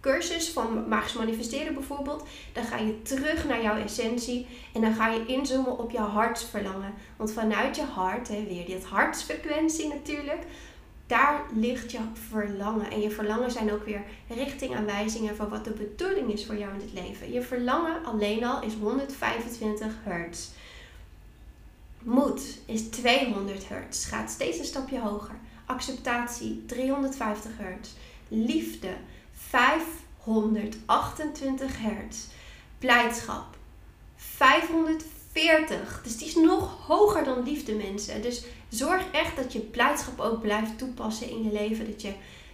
cursus 0.00 0.48
van 0.48 0.88
magisch 0.88 1.12
manifesteren 1.12 1.74
bijvoorbeeld. 1.74 2.26
Dan 2.52 2.64
ga 2.64 2.76
je 2.76 3.02
terug 3.02 3.44
naar 3.44 3.62
jouw 3.62 3.76
essentie 3.76 4.46
en 4.74 4.80
dan 4.80 4.94
ga 4.94 5.08
je 5.08 5.26
inzoomen 5.26 5.78
op 5.78 5.90
jouw 5.90 6.06
hartsverlangen. 6.06 6.94
Want 7.16 7.32
vanuit 7.32 7.76
je 7.76 7.82
hart, 7.82 8.28
hè, 8.28 8.44
weer 8.44 8.66
die 8.66 8.78
hartsfrequentie 8.90 9.88
natuurlijk, 9.88 10.42
daar 11.06 11.40
ligt 11.54 11.92
je 11.92 11.98
verlangen. 12.28 12.90
En 12.90 13.00
je 13.00 13.10
verlangen 13.10 13.50
zijn 13.50 13.72
ook 13.72 13.84
weer 13.84 14.02
richtingaanwijzingen 14.28 15.36
van 15.36 15.48
wat 15.48 15.64
de 15.64 15.70
bedoeling 15.70 16.32
is 16.32 16.46
voor 16.46 16.56
jou 16.56 16.74
in 16.74 16.80
het 16.80 16.92
leven. 16.92 17.32
Je 17.32 17.42
verlangen 17.42 18.04
alleen 18.04 18.44
al 18.44 18.62
is 18.62 18.74
125 18.74 19.92
hertz. 20.02 20.48
Moed 21.98 22.58
is 22.66 22.82
200 22.82 23.68
hertz, 23.68 24.08
gaat 24.08 24.30
steeds 24.30 24.58
een 24.58 24.64
stapje 24.64 25.00
hoger. 25.00 25.34
Acceptatie 25.66 26.64
350 26.66 27.50
hertz. 27.56 27.90
Liefde 28.28 28.96
528 29.32 31.80
hertz. 31.80 32.18
Blijdschap 32.78 33.56
540. 34.16 36.00
Dus 36.02 36.16
die 36.16 36.26
is 36.26 36.34
nog 36.34 36.86
hoger 36.86 37.24
dan 37.24 37.42
liefde, 37.42 37.74
mensen. 37.74 38.22
Dus 38.22 38.44
zorg 38.68 39.10
echt 39.10 39.36
dat 39.36 39.52
je 39.52 39.58
blijdschap 39.58 40.20
ook 40.20 40.40
blijft 40.40 40.78
toepassen 40.78 41.30
in 41.30 41.44
je 41.44 41.52
leven. 41.52 41.90
Dat 41.90 42.02
je 42.02 42.12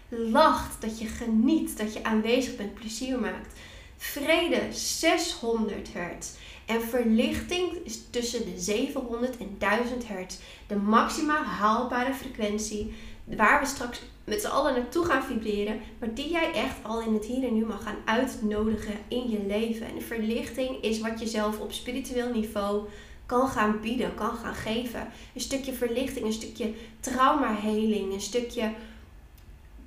lacht, 0.08 0.80
dat 0.80 0.98
je 0.98 1.06
geniet, 1.06 1.78
dat 1.78 1.92
je 1.92 2.04
aanwezig 2.04 2.56
bent, 2.56 2.74
plezier 2.74 3.20
maakt. 3.20 3.58
Vrede 3.96 4.62
600 4.70 5.92
hertz. 5.92 6.30
En 6.66 6.80
verlichting 6.80 7.72
is 7.84 8.00
tussen 8.10 8.44
de 8.44 8.60
700 8.60 9.36
en 9.36 9.56
1000 9.58 10.08
hertz. 10.08 10.36
De 10.66 10.76
maximaal 10.76 11.44
haalbare 11.44 12.14
frequentie 12.14 12.94
waar 13.24 13.60
we 13.60 13.66
straks 13.66 14.02
met 14.24 14.40
z'n 14.40 14.46
allen 14.46 14.74
naartoe 14.74 15.04
gaan 15.04 15.22
vibreren, 15.22 15.80
maar 15.98 16.14
die 16.14 16.30
jij 16.30 16.52
echt 16.52 16.76
al 16.82 17.00
in 17.00 17.14
het 17.14 17.24
hier 17.24 17.44
en 17.44 17.54
nu 17.54 17.64
mag 17.64 17.82
gaan 17.82 17.96
uitnodigen 18.04 18.94
in 19.08 19.30
je 19.30 19.46
leven. 19.46 19.86
En 19.86 20.02
verlichting 20.02 20.82
is 20.82 21.00
wat 21.00 21.20
je 21.20 21.26
zelf 21.26 21.60
op 21.60 21.72
spiritueel 21.72 22.32
niveau 22.32 22.88
kan 23.26 23.48
gaan 23.48 23.80
bieden, 23.80 24.14
kan 24.14 24.36
gaan 24.36 24.54
geven. 24.54 25.08
Een 25.34 25.40
stukje 25.40 25.72
verlichting, 25.72 26.26
een 26.26 26.32
stukje 26.32 26.72
traumaheling, 27.00 28.12
een 28.12 28.20
stukje 28.20 28.72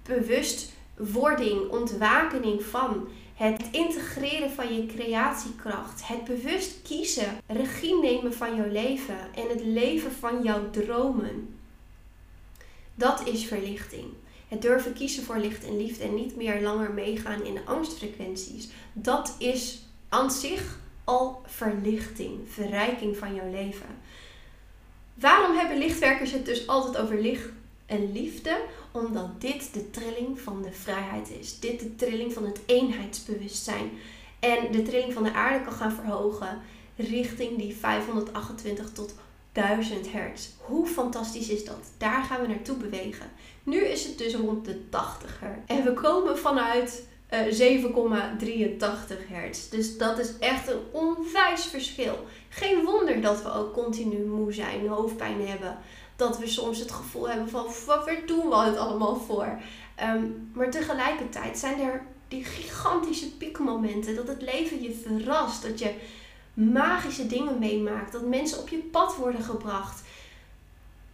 bewustwording, 0.03 1.70
ontwakening 1.70 2.63
van. 2.63 3.08
Het 3.36 3.62
integreren 3.72 4.51
van 4.51 4.75
je 4.75 4.86
creatiekracht. 4.86 6.08
Het 6.08 6.24
bewust 6.24 6.82
kiezen. 6.84 7.38
Regie 7.48 8.00
nemen 8.01 8.34
van 8.34 8.56
jouw 8.56 8.70
leven. 8.70 9.18
En 9.36 9.50
het 9.50 9.62
leven 9.63 10.12
van 10.12 10.44
jouw 10.44 10.70
dromen. 10.70 11.58
Dat 12.96 13.27
is 13.27 13.46
verlichting. 13.46 14.06
Het 14.48 14.62
durven 14.62 14.94
kiezen 14.94 15.24
voor 15.24 15.38
licht 15.38 15.65
en 15.65 15.77
liefde 15.77 16.04
en 16.04 16.15
niet 16.15 16.36
meer 16.36 16.62
langer 16.62 16.92
meegaan 16.92 17.44
in 17.44 17.54
de 17.54 17.65
angstfrequenties. 17.65 18.70
Dat 18.94 19.36
is 19.39 19.80
aan 20.10 20.32
zich 20.32 20.80
al 21.04 21.42
verlichting, 21.46 22.39
verrijking 22.50 23.18
van 23.18 23.36
jouw 23.36 23.51
leven. 23.51 23.88
Waarom 25.13 25.58
hebben 25.58 25.77
lichtwerkers 25.77 26.32
het 26.32 26.46
dus 26.46 26.68
altijd 26.68 26.98
over 26.98 27.22
licht 27.22 27.50
en 27.86 28.12
liefde? 28.12 28.62
Omdat 28.92 29.42
dit 29.42 29.74
de 29.74 29.89
trilling 29.89 30.39
van 30.39 30.62
de 30.62 30.72
vrijheid 30.72 31.30
is. 31.39 31.60
Dit 31.60 31.80
de 31.80 31.96
trilling 31.96 32.34
van 32.34 32.46
het 32.46 32.60
eenheidsbewustzijn. 32.65 33.92
En 34.39 34.72
de 34.72 34.82
trilling 34.82 35.13
van 35.13 35.24
de 35.24 35.34
aarde 35.34 35.63
kan 35.63 35.74
gaan 35.74 35.92
verhogen 35.92 36.62
richting 36.96 37.58
die 37.58 37.75
528 37.75 38.92
tot 38.92 39.13
1000 39.51 40.12
hertz. 40.12 40.50
Hoe 40.58 40.88
fantastisch 40.88 41.50
is 41.50 41.65
dat? 41.65 41.92
Daar 41.98 42.24
gaan 42.24 42.42
we 42.42 42.48
naartoe 42.48 42.77
bewegen. 42.77 43.32
Nu 43.63 43.86
is 43.86 44.06
het 44.06 44.18
dus 44.18 44.36
rond 44.36 44.65
de 44.65 44.89
80 44.89 45.39
hertz. 45.39 45.60
En 45.65 45.84
we 45.84 45.94
komen 45.94 46.38
vanuit 46.38 47.08
uh, 47.34 47.75
eh, 47.75 47.84
7,83 47.84 49.27
hertz. 49.27 49.70
Dus 49.70 49.98
dat 49.98 50.20
is 50.20 50.38
echt 50.39 50.70
een 50.70 50.80
onwijs 50.92 51.65
verschil. 51.65 52.25
Geen 52.50 52.84
wonder 52.84 53.22
dat 53.22 53.44
we 53.44 53.54
ook 53.54 53.74
continu 53.74 54.25
moe 54.25 54.54
zijn, 54.54 54.88
hoofdpijn 54.88 55.48
hebben 55.48 55.77
dat 56.15 56.38
we 56.38 56.48
soms 56.48 56.79
het 56.79 56.91
gevoel 56.91 57.29
hebben 57.29 57.50
van 57.50 57.65
wat 57.86 58.10
doen 58.27 58.50
we 58.50 58.55
het 58.55 58.77
allemaal 58.77 59.15
voor. 59.15 59.60
Ehm, 59.95 60.24
maar 60.53 60.72
tegelijkertijd 60.72 61.57
zijn 61.57 61.79
er 61.79 62.01
die 62.27 62.43
gigantische 62.43 63.38
piekmomenten 63.38 64.15
dat 64.15 64.27
het 64.27 64.41
leven 64.41 64.81
je 64.81 64.91
verrast, 64.91 65.62
dat 65.62 65.79
je 65.79 65.93
magische 66.53 67.27
dingen 67.27 67.60
meemaakt, 67.60 68.12
dat 68.12 68.27
mensen 68.27 68.60
op 68.60 68.69
je 68.69 68.77
pad 68.77 69.15
worden 69.15 69.43
gebracht, 69.43 70.01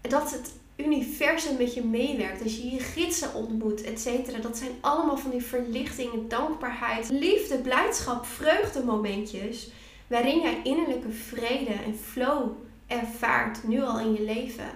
dat 0.01 0.31
het 0.31 0.53
universum 0.75 1.57
met 1.57 1.73
je 1.73 1.83
meewerkt, 1.83 2.43
als 2.43 2.57
je 2.57 2.69
je 2.69 2.79
gidsen 2.79 3.33
ontmoet, 3.33 3.81
etc. 3.81 4.41
Dat 4.41 4.57
zijn 4.57 4.71
allemaal 4.81 5.17
van 5.17 5.31
die 5.31 5.41
verlichtingen, 5.41 6.27
dankbaarheid, 6.27 7.09
liefde, 7.09 7.57
blijdschap, 7.57 8.25
vreugdemomentjes 8.25 9.69
waarin 10.07 10.41
jij 10.41 10.59
innerlijke 10.63 11.11
vrede 11.11 11.73
en 11.85 11.97
flow 12.03 12.51
ervaart 12.87 13.67
nu 13.67 13.81
al 13.81 13.99
in 13.99 14.13
je 14.13 14.21
leven. 14.21 14.69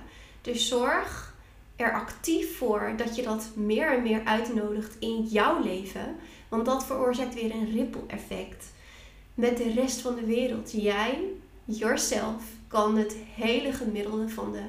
Dus 0.46 0.68
zorg 0.68 1.34
er 1.75 1.94
actief 1.94 2.58
voor 2.58 2.94
dat 2.98 3.16
je 3.16 3.22
dat 3.22 3.50
meer 3.54 3.94
en 3.94 4.02
meer 4.02 4.22
uitnodigt 4.25 4.96
in 5.00 5.24
jouw 5.24 5.64
leven. 5.64 6.16
Want 6.50 6.66
dat 6.66 6.86
veroorzaakt 6.86 7.34
weer 7.34 7.52
een 7.52 7.72
ripple 7.72 8.04
effect 8.08 8.66
met 9.34 9.58
de 9.58 9.72
rest 9.72 10.02
van 10.02 10.16
de 10.16 10.25
wereld. 10.25 10.72
Jij, 10.72 11.20
yourself, 11.64 12.44
kan 12.68 12.98
het 12.98 13.16
hele 13.36 13.74
gemiddelde 13.74 14.30
van 14.30 14.52
de 14.52 14.64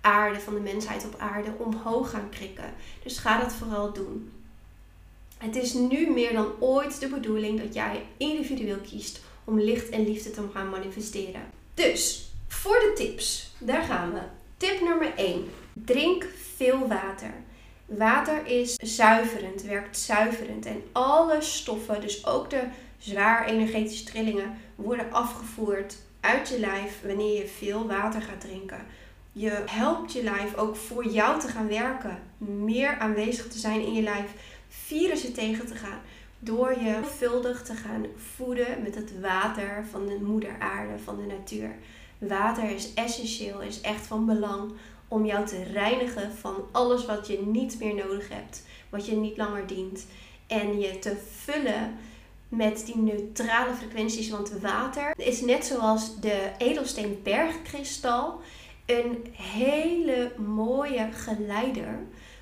aarde, 0.00 0.40
van 0.40 0.54
de 0.54 0.60
mensheid 0.60 1.04
op 1.04 1.14
aarde, 1.18 1.52
omhoog 1.58 2.10
gaan 2.10 2.28
krikken. 2.30 2.74
Dus 3.02 3.18
ga 3.18 3.40
dat 3.40 3.52
vooral 3.52 3.92
doen. 3.92 4.32
Het 5.38 5.56
is 5.56 5.72
nu 5.72 6.10
meer 6.10 6.32
dan 6.32 6.52
ooit 6.58 7.00
de 7.00 7.08
bedoeling 7.08 7.60
dat 7.60 7.74
jij 7.74 8.06
individueel 8.16 8.78
kiest 8.78 9.20
om 9.44 9.60
licht 9.60 9.88
en 9.88 10.04
liefde 10.04 10.30
te 10.30 10.48
gaan 10.52 10.70
manifesteren. 10.70 11.42
Dus, 11.74 12.30
voor 12.48 12.78
de 12.78 12.92
tips 12.94 13.52
daar 13.58 13.82
gaan 13.82 14.12
we. 14.12 14.20
Tip 14.62 14.80
nummer 14.80 15.12
1. 15.16 15.50
Drink 15.72 16.26
veel 16.56 16.88
water. 16.88 17.34
Water 17.86 18.46
is 18.46 18.74
zuiverend, 18.74 19.62
werkt 19.62 19.98
zuiverend. 19.98 20.66
En 20.66 20.82
alle 20.92 21.40
stoffen, 21.40 22.00
dus 22.00 22.26
ook 22.26 22.50
de 22.50 22.62
zwaar 22.98 23.46
energetische 23.46 24.04
trillingen, 24.04 24.56
worden 24.74 25.12
afgevoerd 25.12 25.96
uit 26.20 26.48
je 26.48 26.58
lijf 26.58 27.00
wanneer 27.06 27.36
je 27.36 27.46
veel 27.46 27.86
water 27.86 28.22
gaat 28.22 28.40
drinken. 28.40 28.86
Je 29.32 29.62
helpt 29.66 30.12
je 30.12 30.22
lijf 30.22 30.56
ook 30.56 30.76
voor 30.76 31.06
jou 31.06 31.40
te 31.40 31.48
gaan 31.48 31.68
werken, 31.68 32.18
meer 32.38 32.98
aanwezig 32.98 33.48
te 33.48 33.58
zijn 33.58 33.80
in 33.80 33.92
je 33.92 34.02
lijf, 34.02 34.30
virussen 34.68 35.32
tegen 35.32 35.66
te 35.66 35.74
gaan, 35.74 36.00
door 36.38 36.70
je 36.70 37.00
veelvuldig 37.02 37.62
te 37.62 37.74
gaan 37.74 38.06
voeden 38.36 38.82
met 38.82 38.94
het 38.94 39.20
water 39.20 39.84
van 39.90 40.06
de 40.06 40.18
moeder 40.22 40.56
aarde, 40.58 40.98
van 41.04 41.16
de 41.16 41.26
natuur. 41.26 41.74
Water 42.28 42.70
is 42.70 42.94
essentieel, 42.94 43.60
is 43.60 43.80
echt 43.80 44.06
van 44.06 44.26
belang 44.26 44.72
om 45.08 45.26
jou 45.26 45.46
te 45.46 45.62
reinigen 45.62 46.32
van 46.32 46.54
alles 46.72 47.06
wat 47.06 47.26
je 47.26 47.42
niet 47.46 47.78
meer 47.78 47.94
nodig 47.94 48.28
hebt, 48.28 48.66
wat 48.88 49.06
je 49.06 49.16
niet 49.16 49.36
langer 49.36 49.66
dient. 49.66 50.06
En 50.46 50.80
je 50.80 50.98
te 50.98 51.16
vullen 51.30 51.98
met 52.48 52.86
die 52.86 52.96
neutrale 52.96 53.74
frequenties. 53.74 54.30
Want 54.30 54.52
water 54.60 55.12
is 55.16 55.40
net 55.40 55.64
zoals 55.64 56.20
de 56.20 56.50
edelsteen 56.58 57.20
bergkristal 57.22 58.40
een 58.86 59.26
hele 59.32 60.32
mooie 60.36 61.08
geleider 61.12 61.98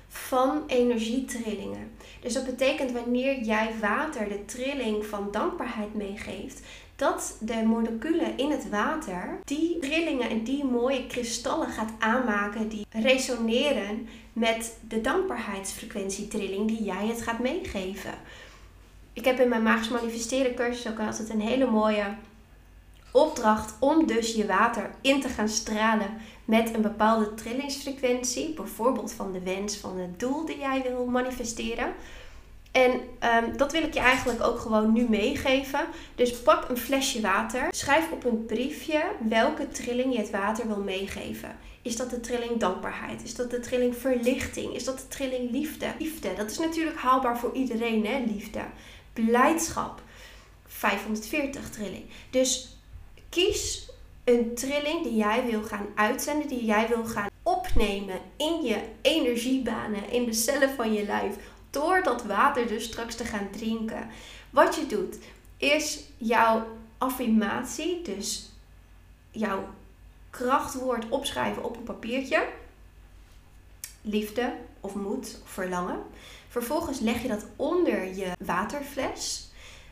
van 0.07 0.63
energietrillingen. 0.67 1.91
Dus 2.19 2.33
dat 2.33 2.45
betekent 2.45 2.91
wanneer 2.91 3.43
jij 3.43 3.71
water 3.81 4.29
de 4.29 4.45
trilling 4.45 5.05
van 5.05 5.27
dankbaarheid 5.31 5.93
meegeeft, 5.93 6.61
dat 7.01 7.37
de 7.39 7.63
moleculen 7.65 8.37
in 8.37 8.51
het 8.51 8.69
water 8.69 9.39
die 9.45 9.79
trillingen 9.79 10.29
en 10.29 10.43
die 10.43 10.63
mooie 10.63 11.07
kristallen 11.07 11.69
gaat 11.69 11.91
aanmaken 11.99 12.69
die 12.69 12.85
resoneren 12.89 14.07
met 14.33 14.77
de 14.87 15.01
dankbaarheidsfrequentietrilling 15.01 16.67
die 16.67 16.83
jij 16.83 17.07
het 17.07 17.21
gaat 17.21 17.39
meegeven. 17.39 18.13
Ik 19.13 19.25
heb 19.25 19.39
in 19.39 19.49
mijn 19.49 19.63
magisch 19.63 19.89
manifesteren 19.89 20.55
cursus 20.55 20.91
ook 20.91 20.99
altijd 20.99 21.29
een 21.29 21.41
hele 21.41 21.69
mooie 21.69 22.05
opdracht 23.11 23.73
om 23.79 24.07
dus 24.07 24.33
je 24.33 24.45
water 24.45 24.89
in 25.01 25.21
te 25.21 25.29
gaan 25.29 25.49
stralen 25.49 26.17
met 26.45 26.73
een 26.73 26.81
bepaalde 26.81 27.33
trillingsfrequentie, 27.33 28.53
bijvoorbeeld 28.53 29.13
van 29.13 29.31
de 29.31 29.41
wens 29.41 29.77
van 29.77 29.99
het 29.99 30.19
doel 30.19 30.45
die 30.45 30.59
jij 30.59 30.81
wil 30.81 31.05
manifesteren. 31.05 31.93
En 32.71 32.91
um, 32.91 33.57
dat 33.57 33.71
wil 33.71 33.83
ik 33.83 33.93
je 33.93 33.99
eigenlijk 33.99 34.43
ook 34.43 34.59
gewoon 34.59 34.93
nu 34.93 35.09
meegeven. 35.09 35.79
Dus 36.15 36.37
pak 36.41 36.69
een 36.69 36.77
flesje 36.77 37.21
water. 37.21 37.67
Schrijf 37.71 38.11
op 38.11 38.23
een 38.23 38.45
briefje 38.45 39.03
welke 39.29 39.67
trilling 39.67 40.13
je 40.13 40.19
het 40.19 40.29
water 40.29 40.67
wil 40.67 40.81
meegeven. 40.83 41.57
Is 41.81 41.95
dat 41.95 42.09
de 42.09 42.19
trilling 42.19 42.59
dankbaarheid? 42.59 43.23
Is 43.23 43.35
dat 43.35 43.51
de 43.51 43.59
trilling 43.59 43.95
verlichting? 43.97 44.75
Is 44.75 44.83
dat 44.83 44.97
de 44.97 45.07
trilling 45.07 45.51
liefde? 45.51 45.87
Liefde, 45.99 46.33
dat 46.33 46.51
is 46.51 46.57
natuurlijk 46.57 46.97
haalbaar 46.97 47.39
voor 47.39 47.53
iedereen, 47.53 48.05
hè? 48.05 48.23
Liefde. 48.25 48.61
Blijdschap. 49.13 50.01
540 50.65 51.69
trilling. 51.69 52.03
Dus 52.29 52.77
kies 53.29 53.89
een 54.23 54.55
trilling 54.55 55.03
die 55.03 55.15
jij 55.15 55.45
wil 55.49 55.63
gaan 55.63 55.87
uitzenden, 55.95 56.47
die 56.47 56.65
jij 56.65 56.87
wil 56.87 57.05
gaan 57.05 57.29
opnemen 57.43 58.19
in 58.37 58.61
je 58.61 58.77
energiebanen, 59.01 60.09
in 60.11 60.25
de 60.25 60.33
cellen 60.33 60.69
van 60.69 60.93
je 60.93 61.05
lijf 61.05 61.35
door 61.71 62.03
dat 62.03 62.23
water 62.23 62.67
dus 62.67 62.83
straks 62.83 63.15
te 63.15 63.25
gaan 63.25 63.49
drinken. 63.51 64.09
Wat 64.49 64.75
je 64.75 64.85
doet, 64.85 65.17
is 65.57 66.03
jouw 66.17 66.67
affirmatie, 66.97 68.01
dus 68.01 68.49
jouw 69.31 69.69
krachtwoord 70.29 71.09
opschrijven 71.09 71.63
op 71.63 71.75
een 71.77 71.83
papiertje. 71.83 72.47
Liefde 74.01 74.53
of 74.79 74.95
moed 74.95 75.39
of 75.43 75.49
verlangen. 75.49 75.99
Vervolgens 76.47 76.99
leg 76.99 77.21
je 77.21 77.27
dat 77.27 77.45
onder 77.55 78.15
je 78.15 78.31
waterfles. 78.45 79.49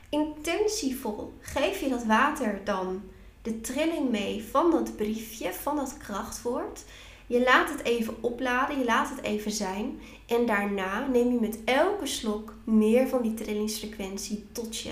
Intentievol 0.09 1.33
geef 1.41 1.79
je 1.79 1.89
dat 1.89 2.03
water 2.03 2.61
dan 2.63 3.03
de 3.41 3.61
trilling 3.61 4.09
mee 4.09 4.43
van 4.51 4.71
dat 4.71 4.95
briefje, 4.95 5.53
van 5.53 5.75
dat 5.75 5.97
krachtwoord. 5.97 6.83
Je 7.27 7.43
laat 7.43 7.69
het 7.69 7.83
even 7.83 8.17
opladen, 8.21 8.79
je 8.79 8.85
laat 8.85 9.09
het 9.09 9.21
even 9.21 9.51
zijn. 9.51 10.01
En 10.29 10.45
daarna 10.45 11.07
neem 11.07 11.31
je 11.31 11.39
met 11.39 11.59
elke 11.65 12.05
slok 12.05 12.53
meer 12.63 13.07
van 13.07 13.21
die 13.21 13.33
trillingsfrequentie 13.33 14.45
tot 14.51 14.77
je. 14.77 14.91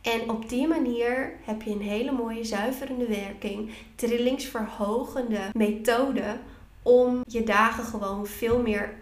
En 0.00 0.30
op 0.30 0.48
die 0.48 0.66
manier 0.66 1.32
heb 1.42 1.62
je 1.62 1.70
een 1.70 1.80
hele 1.80 2.12
mooie 2.12 2.44
zuiverende 2.44 3.06
werking, 3.06 3.70
trillingsverhogende 3.94 5.40
methode 5.52 6.38
om 6.82 7.20
je 7.26 7.44
dagen 7.44 7.84
gewoon 7.84 8.26
veel 8.26 8.58
meer 8.58 8.94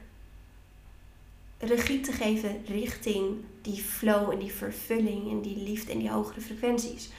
regie 1.59 2.01
te 2.01 2.13
geven 2.13 2.65
richting 2.67 3.37
die 3.63 3.83
flow 3.83 4.31
en 4.31 4.39
die 4.39 4.53
vervulling 4.53 5.31
en 5.31 5.41
die 5.41 5.63
liefde 5.63 5.93
en 5.93 5.99
die 5.99 6.11
hogere 6.11 6.41
frequenties. 6.41 7.11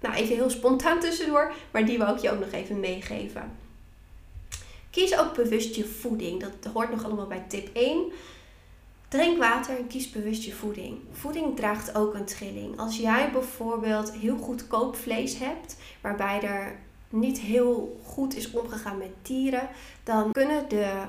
Nou, 0.00 0.14
even 0.14 0.34
heel 0.34 0.50
spontaan 0.50 1.00
tussendoor, 1.00 1.52
maar 1.70 1.86
die 1.86 1.98
wil 1.98 2.14
ik 2.14 2.18
je 2.18 2.30
ook 2.30 2.40
nog 2.40 2.52
even 2.52 2.80
meegeven. 2.80 3.56
Kies 4.98 5.18
ook 5.18 5.34
bewust 5.34 5.74
je 5.74 5.84
voeding. 5.84 6.40
Dat 6.40 6.72
hoort 6.72 6.90
nog 6.90 7.04
allemaal 7.04 7.26
bij 7.26 7.44
tip 7.48 7.68
1. 7.72 8.12
Drink 9.08 9.38
water 9.38 9.76
en 9.76 9.86
kies 9.86 10.10
bewust 10.10 10.42
je 10.42 10.52
voeding. 10.52 10.98
Voeding 11.12 11.56
draagt 11.56 11.94
ook 11.94 12.14
een 12.14 12.24
trilling. 12.24 12.78
Als 12.78 12.96
jij 12.96 13.30
bijvoorbeeld 13.32 14.12
heel 14.12 14.36
goedkoop 14.36 14.96
vlees 14.96 15.38
hebt, 15.38 15.76
waarbij 16.00 16.42
er 16.42 16.78
niet 17.08 17.40
heel 17.40 18.00
goed 18.04 18.36
is 18.36 18.50
omgegaan 18.50 18.98
met 18.98 19.10
dieren, 19.22 19.68
dan 20.02 20.32
kunnen 20.32 20.68
de 20.68 21.04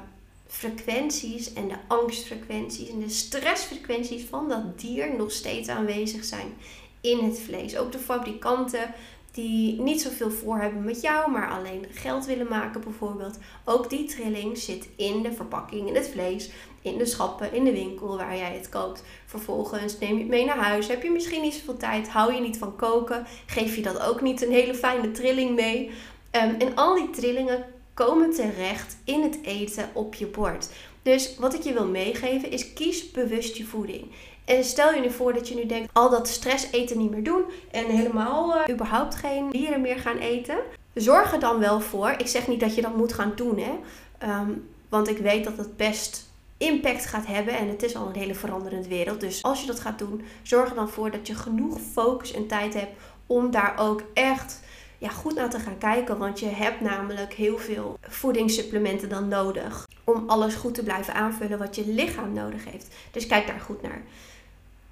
frequenties 0.48 1.54
en 1.54 1.68
de 1.68 1.78
angstfrequenties 1.88 2.90
en 2.90 3.00
de 3.00 3.10
stressfrequenties 3.10 4.24
van 4.24 4.50
dat 4.50 4.80
dier 4.80 5.16
nog 5.18 5.32
steeds 5.32 5.70
aanwezig 5.70 6.24
zijn 6.24 6.54
in 7.02 7.18
het 7.18 7.40
vlees. 7.40 7.78
Ook 7.78 7.92
de 7.92 8.00
fabrikanten 8.00 8.94
die 9.42 9.82
niet 9.82 10.02
zoveel 10.02 10.32
voor 10.32 10.58
hebben 10.58 10.84
met 10.84 11.02
jou, 11.02 11.32
maar 11.32 11.50
alleen 11.50 11.86
geld 11.92 12.26
willen 12.26 12.48
maken 12.50 12.82
bijvoorbeeld. 12.82 13.38
Ook 13.66 13.90
die 13.90 14.06
trilling 14.06 14.58
zit 14.58 14.90
in 14.96 15.22
de 15.24 15.34
verpakking, 15.34 15.88
in 15.88 15.96
het 15.96 16.10
vlees, 16.10 16.50
in 16.82 16.98
de 16.98 17.06
schappen, 17.06 17.54
in 17.54 17.64
de 17.64 17.72
winkel 17.72 18.18
waar 18.18 18.38
jij 18.38 18.54
het 18.54 18.70
koopt. 18.70 19.04
Vervolgens 19.26 20.00
neem 20.00 20.14
je 20.14 20.20
het 20.20 20.28
mee 20.28 20.46
naar 20.46 20.58
huis. 20.58 20.88
Heb 20.88 21.04
je 21.04 21.12
misschien 21.12 21.42
niet 21.42 21.54
zoveel 21.54 21.78
tijd, 21.78 22.10
hou 22.10 22.34
je 22.34 22.42
niet 22.42 22.58
van 22.58 22.76
koken, 22.76 23.26
geef 23.46 23.76
je 23.76 23.82
dat 23.82 24.02
ook 24.02 24.22
niet 24.22 24.42
een 24.42 24.52
hele 24.52 24.76
fijne 24.76 25.12
trilling 25.12 25.56
mee. 25.56 25.90
Um, 26.32 26.56
en 26.60 26.76
al 26.76 26.96
die 26.96 27.10
trillingen 27.10 27.66
komen 27.94 28.32
terecht 28.32 28.98
in 29.04 29.22
het 29.22 29.40
eten 29.42 29.90
op 29.94 30.14
je 30.14 30.28
bord. 30.28 30.70
Dus 31.02 31.36
wat 31.38 31.54
ik 31.54 31.62
je 31.62 31.74
wil 31.74 31.88
meegeven 31.88 32.52
is 32.52 32.74
kies 32.74 33.12
bewust 33.12 33.56
je 33.56 33.66
voeding. 33.66 34.12
En 34.50 34.64
stel 34.64 34.94
je 34.94 35.02
nu 35.02 35.12
voor 35.12 35.34
dat 35.34 35.48
je 35.48 35.56
nu 35.56 35.66
denkt, 35.66 35.90
al 35.94 36.10
dat 36.10 36.28
stress 36.28 36.68
eten 36.72 36.98
niet 36.98 37.12
meer 37.12 37.24
doen 37.24 37.44
en 37.72 37.86
helemaal 37.86 38.56
uh, 38.56 38.62
überhaupt 38.70 39.16
geen 39.16 39.50
dieren 39.50 39.82
meer 39.82 40.00
gaan 40.00 40.18
eten. 40.18 40.58
Zorg 40.94 41.34
er 41.34 41.40
dan 41.40 41.60
wel 41.60 41.82
voor. 41.82 42.10
Ik 42.18 42.28
zeg 42.28 42.48
niet 42.48 42.60
dat 42.60 42.76
je 42.76 42.82
dat 42.82 42.96
moet 42.96 43.14
gaan 43.14 43.32
doen, 43.36 43.58
hè. 43.58 43.72
Ehm, 44.18 44.52
want 44.90 45.10
ik 45.10 45.18
weet 45.18 45.44
dat 45.44 45.58
het 45.58 45.78
best 45.78 46.30
impact 46.58 47.06
gaat 47.06 47.26
hebben 47.26 47.58
en 47.58 47.68
het 47.68 47.84
is 47.84 47.96
al 47.96 48.08
een 48.08 48.20
hele 48.20 48.36
veranderende 48.36 48.88
wereld. 48.88 49.20
Dus 49.20 49.44
als 49.44 49.62
je 49.62 49.68
dat 49.68 49.80
gaat 49.80 50.00
doen, 50.00 50.22
zorg 50.44 50.70
er 50.70 50.76
dan 50.76 50.90
voor 50.90 51.12
dat 51.12 51.28
je 51.28 51.36
genoeg 51.36 51.80
focus 51.92 52.34
en 52.34 52.48
tijd 52.48 52.74
hebt 52.74 53.02
om 53.28 53.52
daar 53.52 53.74
ook 53.78 54.04
echt 54.14 54.60
ja, 54.98 55.10
goed 55.10 55.36
naar 55.36 55.50
te 55.50 55.60
gaan 55.60 55.78
kijken. 55.78 56.18
Want 56.18 56.40
je 56.40 56.50
hebt 56.50 56.82
namelijk 56.82 57.34
heel 57.34 57.58
veel 57.58 57.98
voedingssupplementen 58.02 59.10
dan 59.10 59.28
nodig 59.28 59.88
om 60.04 60.24
alles 60.28 60.56
goed 60.56 60.74
te 60.74 60.84
blijven 60.84 61.14
aanvullen 61.14 61.58
wat 61.58 61.76
je 61.76 61.88
lichaam 61.88 62.34
nodig 62.34 62.66
heeft. 62.72 62.88
Dus 63.12 63.28
kijk 63.28 63.48
daar 63.48 63.60
goed 63.60 63.82
naar. 63.82 64.02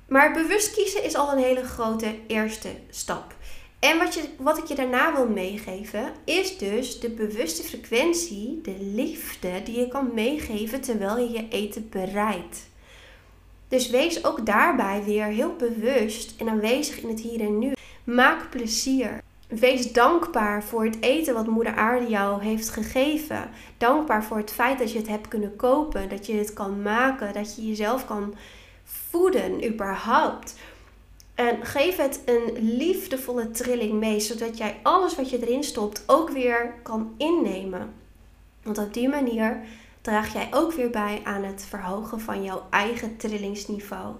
Maar 0.08 0.34
bewust 0.34 0.74
kiezen 0.74 1.04
is 1.04 1.16
al 1.16 1.32
een 1.32 1.44
hele 1.44 1.64
grote 1.64 2.16
eerste 2.28 2.70
stap. 2.90 3.36
En 3.80 3.98
wat, 3.98 4.14
je, 4.14 4.22
wat 4.38 4.58
ik 4.58 4.66
je 4.66 4.76
daarna 4.76 5.16
wil 5.16 5.28
meegeven, 5.28 6.12
is 6.26 6.58
dus 6.58 7.00
de 7.00 7.10
bewuste 7.10 7.64
frequentie, 7.64 8.60
de 8.62 8.76
liefde 8.80 9.64
die 9.64 9.80
je 9.80 9.88
kan 9.88 10.12
meegeven 10.14 10.82
terwijl 10.82 11.18
je 11.18 11.32
je 11.32 11.48
eten 11.50 11.90
bereidt. 11.90 12.70
Dus 13.68 13.90
wees 13.90 14.26
ook 14.26 14.46
daarbij 14.46 15.04
weer 15.04 15.26
heel 15.26 15.56
bewust 15.56 16.34
en 16.40 16.50
aanwezig 16.50 17.02
in 17.02 17.10
het 17.10 17.20
hier 17.20 17.40
en 17.40 17.60
nu. 17.60 17.74
Maak 18.04 18.50
plezier. 18.50 19.22
Wees 19.48 19.92
dankbaar 19.92 20.64
voor 20.64 20.84
het 20.86 21.02
eten 21.02 21.34
wat 21.34 21.48
Moeder 21.48 21.76
Aarde 21.76 22.10
jou 22.10 22.44
heeft 22.44 22.70
gegeven. 22.70 23.50
Dankbaar 23.78 24.24
voor 24.24 24.38
het 24.38 24.52
feit 24.52 24.80
dat 24.80 24.92
je 24.92 24.98
het 24.98 25.08
hebt 25.08 25.28
kunnen 25.28 25.56
kopen, 25.56 26.10
dat 26.10 26.26
je 26.26 26.34
het 26.34 26.54
kan 26.54 26.82
maken, 26.82 27.34
dat 27.34 27.56
je 27.56 27.68
jezelf 27.68 28.06
kan 28.06 28.36
voeden 29.10 29.66
überhaupt. 29.66 30.56
En 31.36 31.66
geef 31.66 31.98
het 31.98 32.22
een 32.26 32.76
liefdevolle 32.78 33.52
trilling 33.52 33.94
mee, 33.94 34.20
zodat 34.20 34.58
jij 34.58 34.80
alles 34.84 35.16
wat 35.16 35.30
je 35.30 35.48
erin 35.48 35.64
stopt 35.64 36.04
ook 36.06 36.30
weer 36.30 36.74
kan 36.84 37.14
innemen. 37.18 37.94
Want 38.64 38.78
op 38.78 38.94
die 38.94 39.10
manier 39.10 39.62
draag 40.02 40.34
jij 40.34 40.48
ook 40.52 40.74
weer 40.74 40.90
bij 40.90 41.22
aan 41.24 41.44
het 41.44 41.66
verhogen 41.70 42.20
van 42.20 42.44
jouw 42.44 42.66
eigen 42.70 43.18
trillingsniveau. 43.18 44.16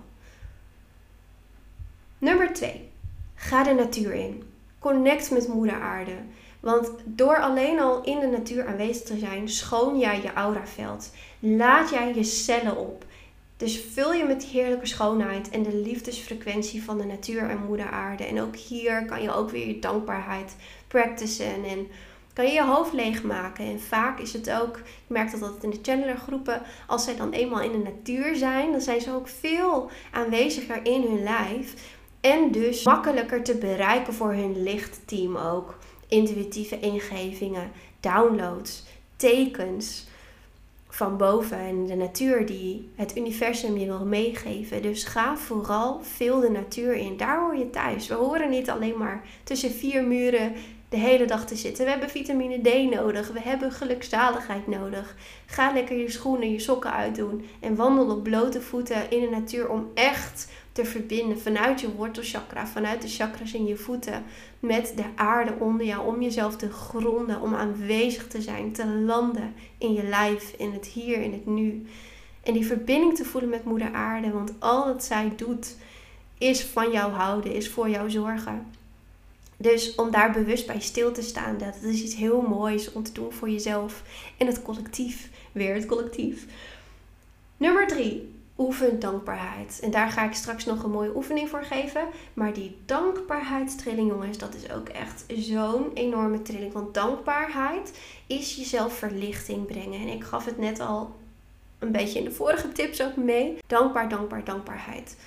Nummer 2.18 2.54
2. 2.54 2.90
Ga 3.36 3.64
de 3.64 3.74
natuur 3.74 4.14
in. 4.14 4.44
Connect 4.80 5.32
met 5.32 5.48
Moeder 5.48 5.82
Aarde. 5.82 6.16
Want 6.60 6.92
door 7.06 7.42
alleen 7.42 7.80
al 7.80 8.04
in 8.04 8.20
de 8.20 8.28
natuur 8.28 8.68
aanwezig 8.68 9.04
te 9.04 9.18
zijn, 9.18 9.50
schoon 9.50 10.00
jij 10.00 10.22
je 10.22 10.34
auraveld. 10.34 11.12
Laat 11.40 11.90
jij 11.90 12.16
je 12.16 12.24
cellen 12.24 12.78
op. 12.78 13.06
Dus 13.58 13.82
vul 13.94 14.14
je 14.14 14.24
met 14.24 14.42
die 14.42 14.50
heerlijke 14.50 14.86
schoonheid 14.86 15.50
en 15.50 15.64
de 15.64 15.76
liefdesfrequentie 15.76 16.84
van 16.84 16.98
de 16.98 17.06
natuur 17.06 17.50
en 17.50 17.66
moeder 17.66 17.90
aarde. 17.90 18.24
En 18.24 18.42
ook 18.42 18.56
hier 18.56 19.06
kan 19.06 19.22
je 19.22 19.34
ook 19.34 19.50
weer 19.50 19.68
je 19.68 19.80
dankbaarheid 19.80 20.56
practicen 20.88 21.64
en 21.64 21.88
kan 22.34 22.46
je 22.46 22.52
je 22.52 22.64
hoofd 22.64 22.94
leegmaken. 22.94 23.66
En 23.66 23.80
vaak 23.80 24.20
is 24.20 24.34
het 24.34 24.52
ook, 24.52 24.78
ik 24.78 24.84
merk 25.08 25.32
dat 25.32 25.40
dat 25.40 25.64
in 25.64 25.70
de 25.70 25.80
channeler 25.82 26.18
groepen, 26.18 26.62
als 26.88 27.04
zij 27.04 27.16
dan 27.16 27.32
eenmaal 27.32 27.62
in 27.62 27.72
de 27.72 27.78
natuur 27.78 28.36
zijn, 28.36 28.72
dan 28.72 28.82
zijn 28.82 29.02
ze 29.02 29.12
ook 29.12 29.28
veel 29.28 29.90
aanweziger 30.12 30.86
in 30.86 31.02
hun 31.02 31.24
lijf. 31.24 31.96
En 32.22 32.52
dus 32.52 32.84
makkelijker 32.84 33.44
te 33.44 33.58
bereiken 33.58 34.14
voor 34.14 34.34
hun 34.34 34.64
lichtteam 34.64 35.36
ook. 35.36 35.78
Intuïtieve 36.08 36.80
ingevingen, 36.80 37.72
downloads, 38.00 38.84
tekens 39.16 40.07
van 40.98 41.18
boven 41.18 41.58
en 41.58 41.86
de 41.86 41.96
natuur 41.96 42.46
die 42.46 42.90
het 42.96 43.18
universum 43.18 43.78
je 43.78 43.86
wil 43.86 44.06
meegeven. 44.06 44.82
Dus 44.82 45.04
ga 45.04 45.38
vooral 45.38 46.00
veel 46.02 46.40
de 46.40 46.50
natuur 46.50 46.94
in. 46.94 47.18
Daar 47.18 47.40
hoor 47.40 47.56
je 47.56 47.70
thuis. 47.70 48.08
We 48.08 48.14
horen 48.14 48.50
niet 48.50 48.70
alleen 48.70 48.98
maar 48.98 49.24
tussen 49.44 49.72
vier 49.72 50.04
muren 50.04 50.54
de 50.90 50.98
hele 50.98 51.26
dag 51.26 51.46
te 51.46 51.56
zitten. 51.56 51.84
We 51.84 51.92
hebben 51.92 52.10
vitamine 52.10 52.62
D 52.62 52.94
nodig. 52.96 53.32
We 53.32 53.40
hebben 53.40 53.72
gelukzaligheid 53.72 54.68
nodig. 54.68 55.16
Ga 55.46 55.72
lekker 55.74 55.98
je 55.98 56.12
schoenen, 56.12 56.52
je 56.52 56.60
sokken 56.60 56.94
uitdoen. 56.94 57.46
En 57.60 57.76
wandel 57.76 58.10
op 58.16 58.24
blote 58.24 58.62
voeten 58.62 59.12
in 59.12 59.22
de 59.22 59.30
natuur 59.30 59.70
om 59.70 59.92
echt 59.94 60.52
te 60.78 60.86
verbinden 60.86 61.40
vanuit 61.40 61.82
je 61.82 61.94
wortelchakra, 61.94 62.68
vanuit 62.68 63.02
de 63.02 63.08
chakras 63.08 63.54
in 63.54 63.66
je 63.66 63.76
voeten, 63.76 64.24
met 64.60 64.94
de 64.96 65.04
aarde 65.16 65.54
onder 65.60 65.86
jou, 65.86 66.08
om 66.08 66.22
jezelf 66.22 66.56
te 66.56 66.72
gronden, 66.72 67.42
om 67.42 67.56
aanwezig 67.56 68.28
te 68.28 68.42
zijn, 68.42 68.72
te 68.72 68.88
landen 68.88 69.54
in 69.78 69.94
je 69.94 70.04
lijf, 70.04 70.54
in 70.58 70.72
het 70.72 70.86
hier, 70.86 71.22
in 71.22 71.32
het 71.32 71.46
nu. 71.46 71.86
En 72.44 72.54
die 72.54 72.66
verbinding 72.66 73.16
te 73.16 73.26
voelen 73.26 73.50
met 73.50 73.64
Moeder 73.64 73.94
Aarde, 73.94 74.32
want 74.32 74.54
al 74.60 74.86
wat 74.86 75.04
zij 75.04 75.34
doet 75.36 75.76
is 76.38 76.64
van 76.64 76.92
jou 76.92 77.12
houden, 77.12 77.54
is 77.54 77.70
voor 77.70 77.90
jou 77.90 78.10
zorgen. 78.10 78.66
Dus 79.58 79.96
om 79.96 80.12
daar 80.12 80.32
bewust 80.32 80.68
bij 80.68 80.80
stil 80.80 81.12
te 81.12 81.22
staan, 81.22 81.58
dat 81.58 81.76
is 81.82 82.02
iets 82.02 82.16
heel 82.16 82.42
moois 82.42 82.92
om 82.92 83.04
te 83.04 83.12
doen 83.12 83.32
voor 83.32 83.50
jezelf 83.50 84.04
en 84.38 84.48
het 84.48 84.62
collectief. 84.62 85.30
Weer 85.52 85.74
het 85.74 85.86
collectief. 85.86 86.46
Nummer 87.58 87.88
drie, 87.88 88.36
oefen 88.58 89.00
dankbaarheid. 89.00 89.80
En 89.82 89.92
daar 89.92 90.10
ga 90.10 90.26
ik 90.26 90.34
straks 90.34 90.66
nog 90.66 90.84
een 90.84 90.92
mooie 90.92 91.16
oefening 91.16 91.50
voor 91.50 91.64
geven. 91.64 92.08
Maar 92.34 92.54
die 92.54 92.78
dankbaarheidstrilling, 92.86 94.10
jongens, 94.10 94.38
dat 94.38 94.56
is 94.56 94.72
ook 94.72 94.90
echt 94.90 95.26
zo'n 95.28 95.92
enorme 95.94 96.42
trilling. 96.42 96.74
Want 96.74 96.94
dankbaarheid 96.94 98.00
is 98.28 98.56
jezelf 98.56 98.94
verlichting 98.94 99.66
brengen. 99.66 100.00
En 100.00 100.08
ik 100.08 100.24
gaf 100.24 100.46
het 100.46 100.58
net 100.58 100.80
al 100.80 101.16
een 101.80 101.92
beetje 101.92 102.20
in 102.20 102.26
de 102.26 102.32
vorige 102.32 102.72
tips 102.72 103.02
ook 103.02 103.16
mee. 103.16 103.58
Dankbaar, 103.68 104.10
dankbaar, 104.10 104.44
dankbaarheid. 104.44 105.18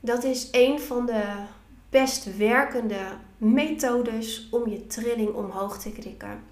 Dat 0.00 0.24
is 0.24 0.48
een 0.52 0.80
van 0.80 1.06
de 1.06 1.22
best 1.90 2.36
werkende 2.36 3.00
methodes 3.36 4.48
om 4.50 4.68
je 4.68 4.86
trilling 4.86 5.34
omhoog 5.34 5.78
te 5.78 5.90
krikken. 5.90 6.42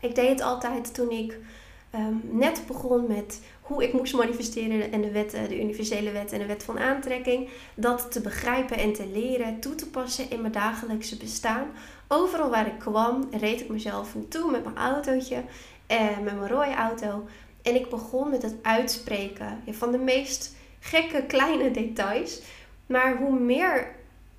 Ik 0.00 0.14
deed 0.14 0.28
het 0.28 0.40
altijd 0.40 0.94
toen 0.94 1.10
ik 1.10 1.38
um, 1.94 2.20
net 2.30 2.62
begon 2.66 3.06
met 3.06 3.40
hoe 3.64 3.82
ik 3.82 3.92
moest 3.92 4.14
manifesteren 4.14 4.92
en 4.92 5.00
de 5.00 5.10
wetten, 5.10 5.48
de 5.48 5.60
universele 5.60 6.10
wet 6.10 6.32
en 6.32 6.38
de 6.38 6.46
wet 6.46 6.64
van 6.64 6.78
aantrekking. 6.78 7.48
Dat 7.74 8.12
te 8.12 8.20
begrijpen 8.20 8.76
en 8.76 8.92
te 8.92 9.06
leren, 9.06 9.60
toe 9.60 9.74
te 9.74 9.90
passen 9.90 10.30
in 10.30 10.40
mijn 10.40 10.52
dagelijkse 10.52 11.16
bestaan. 11.16 11.66
Overal 12.08 12.50
waar 12.50 12.66
ik 12.66 12.78
kwam, 12.78 13.28
reed 13.30 13.60
ik 13.60 13.68
mezelf 13.68 14.14
naartoe 14.14 14.50
met 14.50 14.64
mijn 14.64 14.76
autootje, 14.76 15.42
eh, 15.86 16.18
met 16.22 16.34
mijn 16.34 16.48
rode 16.48 16.74
auto. 16.74 17.26
En 17.62 17.74
ik 17.74 17.90
begon 17.90 18.30
met 18.30 18.42
het 18.42 18.54
uitspreken 18.62 19.62
van 19.70 19.92
de 19.92 19.98
meest 19.98 20.56
gekke 20.80 21.22
kleine 21.22 21.70
details. 21.70 22.42
Maar 22.86 23.16
hoe 23.16 23.38
meer 23.38 23.94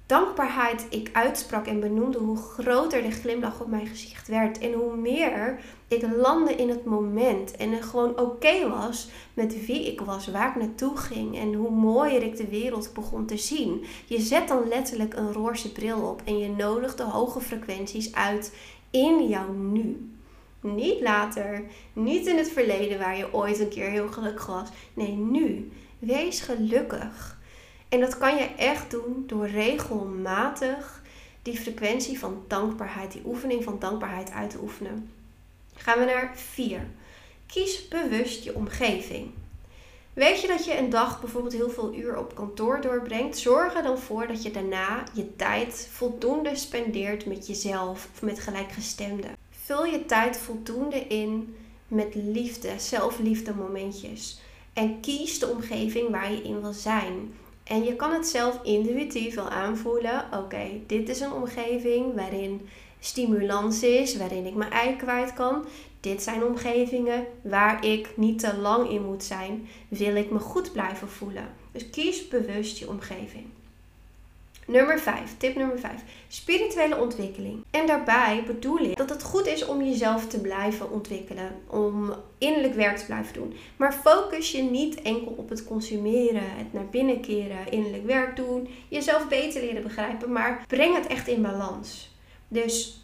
dankbaarheid 0.06 0.86
ik 0.90 1.10
uitsprak 1.14 1.66
en 1.66 1.80
benoemde, 1.80 2.18
hoe 2.18 2.38
groter 2.38 3.02
de 3.02 3.12
glimlach 3.12 3.62
op 3.62 3.68
mijn 3.68 3.88
gezicht 3.88 4.28
werd. 4.28 4.58
En 4.58 4.74
hoe 4.74 4.96
meer 4.96 5.60
ik 5.88 6.06
landde 6.16 6.56
in 6.56 6.70
het 6.70 6.86
moment 6.86 7.56
en 7.56 7.84
gewoon 7.84 8.20
oké 8.20 8.70
was 8.70 9.10
met 9.34 9.66
wie 9.66 9.92
ik 9.92 10.02
was, 10.02 10.28
waar 10.28 10.50
ik 10.50 10.56
naartoe 10.56 10.98
ging 10.98 11.38
en 11.38 11.54
hoe 11.54 11.72
mooier 11.72 12.24
ik 12.24 12.38
de 12.38 12.48
wereld 12.48 12.94
begon 12.94 13.26
te 13.26 13.38
zien. 13.38 13.86
Je 14.06 14.20
zet 14.20 14.48
dan 14.48 14.68
letterlijk 14.68 15.14
een 15.14 15.34
roze 15.34 15.72
bril 15.72 16.02
op 16.02 16.22
en 16.26 16.38
je 16.38 16.50
nodigt 16.50 16.98
de 16.98 17.04
hoge 17.04 17.42
frequenties 17.42 18.14
uit 18.14 18.56
in 18.90 19.28
jouw 19.28 19.52
nu. 19.54 20.10
Niet 20.62 21.02
later, 21.02 21.64
niet 21.94 22.26
in 22.26 22.38
het 22.38 22.50
verleden 22.50 23.00
waar 23.00 23.18
je 23.18 23.34
ooit 23.34 23.60
een 23.60 23.70
keer 23.70 23.90
heel 23.90 24.08
gelukkig 24.08 24.46
was. 24.46 24.70
Nee, 24.94 25.12
nu. 25.12 25.72
Wees 26.00 26.42
gelukkig. 26.42 27.38
En 27.90 28.00
dat 28.00 28.18
kan 28.18 28.36
je 28.36 28.50
echt 28.58 28.92
doen 28.92 29.24
door 29.28 29.48
regelmatig 29.48 31.04
die 31.42 31.58
frequentie 31.58 32.20
van 32.20 32.44
dankbaarheid, 32.48 33.12
die 33.12 33.26
oefening 33.26 33.64
van 33.64 33.80
dankbaarheid 33.80 34.32
uit 34.32 34.50
te 34.50 34.60
oefenen. 34.62 35.10
Gaan 35.74 36.00
we 36.00 36.06
naar 36.06 36.32
4. 36.36 36.88
Kies 37.46 37.88
bewust 37.88 38.44
je 38.44 38.56
omgeving. 38.56 39.32
Weet 40.14 40.42
je 40.42 40.48
dat 40.48 40.66
je 40.66 40.78
een 40.78 40.90
dag 40.90 41.22
bijvoorbeeld 41.22 41.54
heel 41.54 41.70
veel 41.70 41.96
uur 41.96 42.18
op 42.18 42.36
kantoor 42.36 42.82
doorbrengt? 42.82 43.38
Zorg 43.38 43.76
er 43.76 43.84
dan 43.84 43.98
voor 43.98 44.28
dat 44.28 44.44
je 44.44 44.52
daarna 44.52 45.04
je 45.14 45.36
tijd 45.36 45.90
voldoende 45.92 46.56
spendeert 46.56 47.26
met 47.26 47.48
jezelf 47.48 48.10
of 48.14 48.22
met 48.22 48.40
gelijkgestemden. 48.40 49.36
Vul 49.50 49.86
je 49.86 50.06
tijd 50.06 50.38
voldoende 50.38 51.08
in 51.08 51.56
met 51.88 52.16
liefde, 52.16 52.70
zelfliefde 52.78 53.54
momentjes. 53.54 54.40
En 54.74 55.00
kies 55.00 55.40
de 55.40 55.48
omgeving 55.48 56.10
waar 56.10 56.32
je 56.32 56.42
in 56.42 56.62
wil 56.62 56.74
zijn. 56.74 57.34
En 57.66 57.84
je 57.84 57.96
kan 57.96 58.14
het 58.14 58.28
zelf 58.28 58.60
intuïtief 58.64 59.36
wel 59.36 59.50
aanvoelen. 59.50 60.26
Oké, 60.34 60.68
dit 60.88 61.10
is 61.10 61.20
een 61.20 61.32
omgeving 61.32 62.16
waarin 62.16 62.68
stimulans 63.00 63.84
is, 63.84 64.18
waarin 64.18 64.46
ik 64.46 64.56
mijn 64.56 64.72
ei 64.72 64.96
kwijt 64.96 65.34
kan. 65.34 65.66
Dit 66.00 66.24
zijn 66.24 66.44
omgevingen 66.44 67.26
waar 67.42 67.86
ik 67.86 68.10
niet 68.16 68.40
te 68.40 68.58
lang 68.58 68.90
in 68.90 69.06
moet 69.06 69.24
zijn. 69.24 69.68
Wil 69.88 70.16
ik 70.16 70.32
me 70.32 70.40
goed 70.40 70.72
blijven 70.72 71.10
voelen? 71.10 71.48
Dus 71.72 71.90
kies 71.90 72.28
bewust 72.28 72.78
je 72.78 72.90
omgeving. 72.90 73.46
Nummer 74.68 75.00
5, 75.00 75.38
tip 75.38 75.56
nummer 75.56 75.80
5. 75.80 76.02
Spirituele 76.28 76.98
ontwikkeling. 76.98 77.64
En 77.72 77.88
daarbij 77.88 78.44
bedoel 78.48 78.80
ik 78.80 78.98
dat 78.98 79.10
het 79.10 79.24
goed 79.24 79.48
is 79.48 79.66
om 79.66 79.84
jezelf 79.84 80.28
te 80.28 80.42
blijven 80.42 80.92
ontwikkelen. 80.92 81.62
Om 81.68 82.14
innerlijk 82.38 82.74
werk 82.74 82.98
te 82.98 83.06
blijven 83.06 83.34
doen. 83.34 83.54
Maar 83.76 83.94
focus 83.94 84.52
je 84.52 84.62
niet 84.62 85.02
enkel 85.02 85.34
op 85.38 85.50
het 85.50 85.66
consumeren, 85.66 86.44
het 86.44 86.74
naar 86.74 86.86
binnen 86.86 87.22
keren, 87.22 87.72
innerlijk 87.72 88.06
werk 88.06 88.36
doen. 88.36 88.68
Jezelf 88.88 89.28
beter 89.28 89.62
leren 89.62 89.84
begrijpen. 89.84 90.32
Maar 90.32 90.64
breng 90.68 90.96
het 90.96 91.08
echt 91.08 91.28
in 91.28 91.42
balans. 91.42 92.16
Dus 92.48 93.04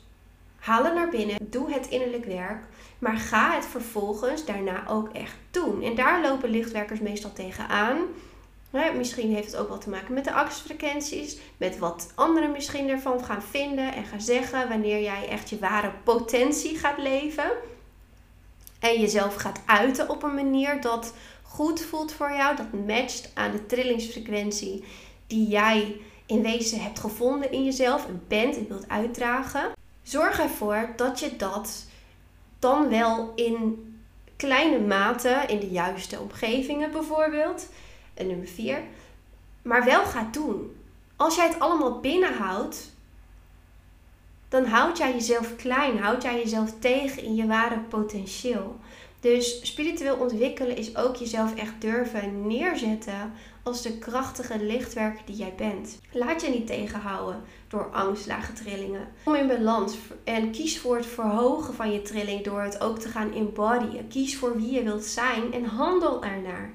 haal 0.56 0.84
het 0.84 0.94
naar 0.94 1.10
binnen. 1.10 1.38
Doe 1.50 1.74
het 1.74 1.88
innerlijk 1.88 2.26
werk. 2.26 2.64
Maar 3.00 3.18
ga 3.18 3.56
het 3.56 3.66
vervolgens 3.66 4.46
daarna 4.46 4.88
ook 4.88 5.10
echt 5.10 5.36
doen. 5.52 5.84
En 5.84 5.96
daar 5.96 6.22
lopen 6.22 6.50
lichtwerkers 6.50 7.00
meestal 7.00 7.34
tegenaan. 7.34 7.98
Misschien 8.72 9.34
heeft 9.34 9.52
het 9.52 9.62
ook 9.62 9.70
wat 9.70 9.82
te 9.82 9.90
maken 9.90 10.14
met 10.14 10.24
de 10.24 10.34
actiefrequenties, 10.34 11.38
met 11.58 11.78
wat 11.78 12.12
anderen 12.16 12.52
misschien 12.52 12.90
ervan 12.90 13.24
gaan 13.24 13.42
vinden 13.44 13.94
en 13.94 14.06
gaan 14.06 14.22
zeggen 14.22 14.70
wanneer 14.70 15.02
jij 15.02 15.28
echt 15.28 15.50
je 15.50 15.60
ware 15.60 15.92
potentie 16.04 16.78
gaat 16.78 16.98
leven. 16.98 17.52
En 18.80 19.00
jezelf 19.00 19.36
gaat 19.36 19.62
uiten 19.66 20.10
op 20.10 20.24
een 20.24 20.36
manier 20.36 20.82
dat 20.82 21.14
goed 21.42 21.82
voelt 21.82 22.12
voor 22.12 22.32
jou, 22.32 22.56
dat 22.56 22.86
matcht 22.88 23.32
aan 23.34 23.52
de 23.52 23.66
trillingsfrequentie 23.66 24.84
die 25.28 25.48
jij 25.48 26.02
in 26.26 26.42
wezen 26.42 26.82
hebt 26.82 27.00
gevonden 27.00 27.52
in 27.52 27.64
jezelf 27.64 28.08
en 28.08 28.24
bent 28.28 28.58
en 28.58 28.68
wilt 28.68 28.90
uitdragen. 28.90 29.72
Zorg 30.04 30.40
ervoor 30.40 30.94
dat 30.96 31.20
je 31.20 31.36
dat 31.36 31.86
dan 32.60 32.90
wel 32.90 33.32
in 33.36 33.86
kleine 34.36 34.80
mate, 34.80 35.44
in 35.48 35.60
de 35.60 35.70
juiste 35.70 36.20
omgevingen 36.20 36.92
bijvoorbeeld, 36.92 37.68
en 38.22 38.28
nummer 38.28 38.48
vier. 38.48 38.82
Maar 39.62 39.86
wel 39.86 40.06
gaat 40.06 40.34
doen. 40.34 40.76
Als 41.16 41.36
jij 41.36 41.48
het 41.48 41.60
allemaal 41.60 42.00
binnenhoudt, 42.00 42.92
dan 44.50 44.66
houd 44.66 44.98
jij 44.98 45.14
jezelf 45.14 45.56
klein, 45.56 45.98
houd 46.00 46.24
jij 46.24 46.38
jezelf 46.38 46.74
tegen 46.80 47.24
in 47.24 47.36
je 47.36 47.48
ware 47.48 47.80
potentieel. 47.80 48.80
Dus 49.20 49.60
spiritueel 49.68 50.16
ontwikkelen 50.16 50.78
is 50.78 50.96
ook 50.96 51.16
jezelf 51.16 51.56
echt 51.56 51.74
durven 51.80 52.48
neerzetten 52.48 53.34
als 53.64 53.82
de 53.82 53.98
krachtige 53.98 54.64
lichtwerker 54.64 55.22
die 55.26 55.36
jij 55.36 55.54
bent. 55.58 56.00
Laat 56.12 56.42
je 56.42 56.50
niet 56.50 56.68
tegenhouden 56.68 57.42
door 57.68 57.90
angst, 57.92 58.28
lage 58.28 58.54
trillingen. 58.54 59.08
Kom 59.24 59.36
in 59.36 59.48
balans 59.48 59.98
en 60.24 60.52
kies 60.52 60.80
voor 60.80 60.96
het 60.96 61.06
verhogen 61.06 61.74
van 61.74 61.92
je 61.92 62.02
trilling 62.02 62.44
door 62.44 62.62
het 62.62 62.82
ook 62.82 63.00
te 63.00 63.10
gaan 63.10 63.34
embodyen. 63.34 64.08
Kies 64.08 64.38
voor 64.38 64.56
wie 64.56 64.72
je 64.72 64.84
wilt 64.84 65.06
zijn 65.06 65.54
en 65.54 65.66
handel 65.66 66.24
ernaar. 66.24 66.72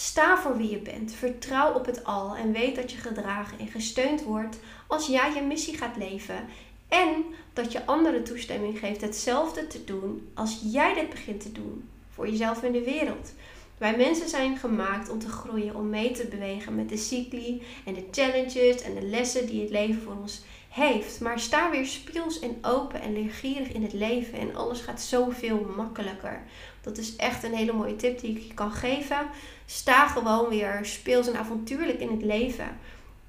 Sta 0.00 0.38
voor 0.38 0.56
wie 0.56 0.70
je 0.70 0.78
bent. 0.78 1.12
Vertrouw 1.12 1.74
op 1.74 1.86
het 1.86 2.04
al 2.04 2.36
en 2.36 2.52
weet 2.52 2.76
dat 2.76 2.92
je 2.92 2.98
gedragen 2.98 3.58
en 3.58 3.66
gesteund 3.66 4.22
wordt 4.22 4.58
als 4.86 5.06
jij 5.06 5.34
je 5.34 5.42
missie 5.42 5.76
gaat 5.76 5.96
leven 5.96 6.48
En 6.88 7.24
dat 7.52 7.72
je 7.72 7.86
anderen 7.86 8.24
toestemming 8.24 8.78
geeft 8.78 9.00
hetzelfde 9.00 9.66
te 9.66 9.84
doen 9.84 10.28
als 10.34 10.60
jij 10.64 10.94
dit 10.94 11.10
begint 11.10 11.40
te 11.40 11.52
doen 11.52 11.88
voor 12.14 12.28
jezelf 12.28 12.62
en 12.62 12.72
de 12.72 12.84
wereld. 12.84 13.32
Wij 13.78 13.96
mensen 13.96 14.28
zijn 14.28 14.56
gemaakt 14.56 15.08
om 15.08 15.18
te 15.18 15.28
groeien, 15.28 15.74
om 15.74 15.90
mee 15.90 16.10
te 16.10 16.26
bewegen 16.26 16.74
met 16.74 16.88
de 16.88 16.96
cycli 16.96 17.62
en 17.84 17.94
de 17.94 18.04
challenges 18.10 18.82
en 18.82 18.94
de 18.94 19.02
lessen 19.02 19.46
die 19.46 19.60
het 19.60 19.70
leven 19.70 20.02
voor 20.02 20.16
ons 20.20 20.42
heeft. 20.68 21.20
Maar 21.20 21.40
sta 21.40 21.70
weer 21.70 21.86
speels 21.86 22.40
en 22.40 22.58
open 22.62 23.00
en 23.00 23.12
leergierig 23.12 23.68
in 23.68 23.82
het 23.82 23.92
leven 23.92 24.38
en 24.38 24.56
alles 24.56 24.80
gaat 24.80 25.00
zoveel 25.00 25.72
makkelijker. 25.76 26.42
Dat 26.80 26.98
is 26.98 27.16
echt 27.16 27.42
een 27.42 27.54
hele 27.54 27.72
mooie 27.72 27.96
tip 27.96 28.20
die 28.20 28.36
ik 28.36 28.42
je 28.42 28.54
kan 28.54 28.72
geven. 28.72 29.26
Sta 29.66 30.08
gewoon 30.08 30.48
weer 30.48 30.78
speels 30.82 31.28
en 31.28 31.36
avontuurlijk 31.36 32.00
in 32.00 32.10
het 32.10 32.22
leven. 32.22 32.78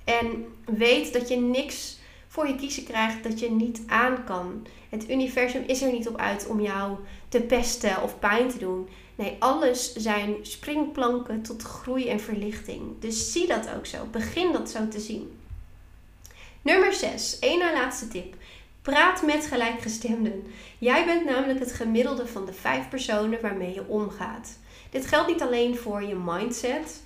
En 0.03 0.45
weet 0.65 1.13
dat 1.13 1.27
je 1.27 1.35
niks 1.35 1.97
voor 2.27 2.47
je 2.47 2.55
kiezen 2.55 2.83
krijgt 2.83 3.23
dat 3.23 3.39
je 3.39 3.51
niet 3.51 3.81
aan 3.87 4.23
kan. 4.23 4.67
Het 4.89 5.09
universum 5.09 5.63
is 5.67 5.81
er 5.81 5.91
niet 5.91 6.07
op 6.07 6.17
uit 6.17 6.47
om 6.47 6.61
jou 6.61 6.97
te 7.29 7.41
pesten 7.41 8.03
of 8.03 8.19
pijn 8.19 8.49
te 8.49 8.57
doen. 8.57 8.89
Nee, 9.15 9.35
alles 9.39 9.93
zijn 9.93 10.35
springplanken 10.41 11.41
tot 11.41 11.61
groei 11.61 12.09
en 12.09 12.19
verlichting. 12.19 12.81
Dus 12.99 13.31
zie 13.31 13.47
dat 13.47 13.69
ook 13.77 13.85
zo. 13.85 14.05
Begin 14.11 14.51
dat 14.51 14.69
zo 14.69 14.87
te 14.87 14.99
zien. 14.99 15.37
Nummer 16.61 16.93
6. 16.93 17.37
Eén 17.39 17.59
na 17.59 17.73
laatste 17.73 18.07
tip. 18.07 18.35
Praat 18.89 19.21
met 19.21 19.45
gelijkgestemden. 19.45 20.43
Jij 20.77 21.05
bent 21.05 21.25
namelijk 21.25 21.59
het 21.59 21.73
gemiddelde 21.73 22.27
van 22.27 22.45
de 22.45 22.53
vijf 22.53 22.89
personen 22.89 23.41
waarmee 23.41 23.73
je 23.73 23.87
omgaat. 23.87 24.57
Dit 24.89 25.05
geldt 25.05 25.27
niet 25.27 25.41
alleen 25.41 25.77
voor 25.77 26.03
je 26.03 26.15
mindset, 26.15 27.01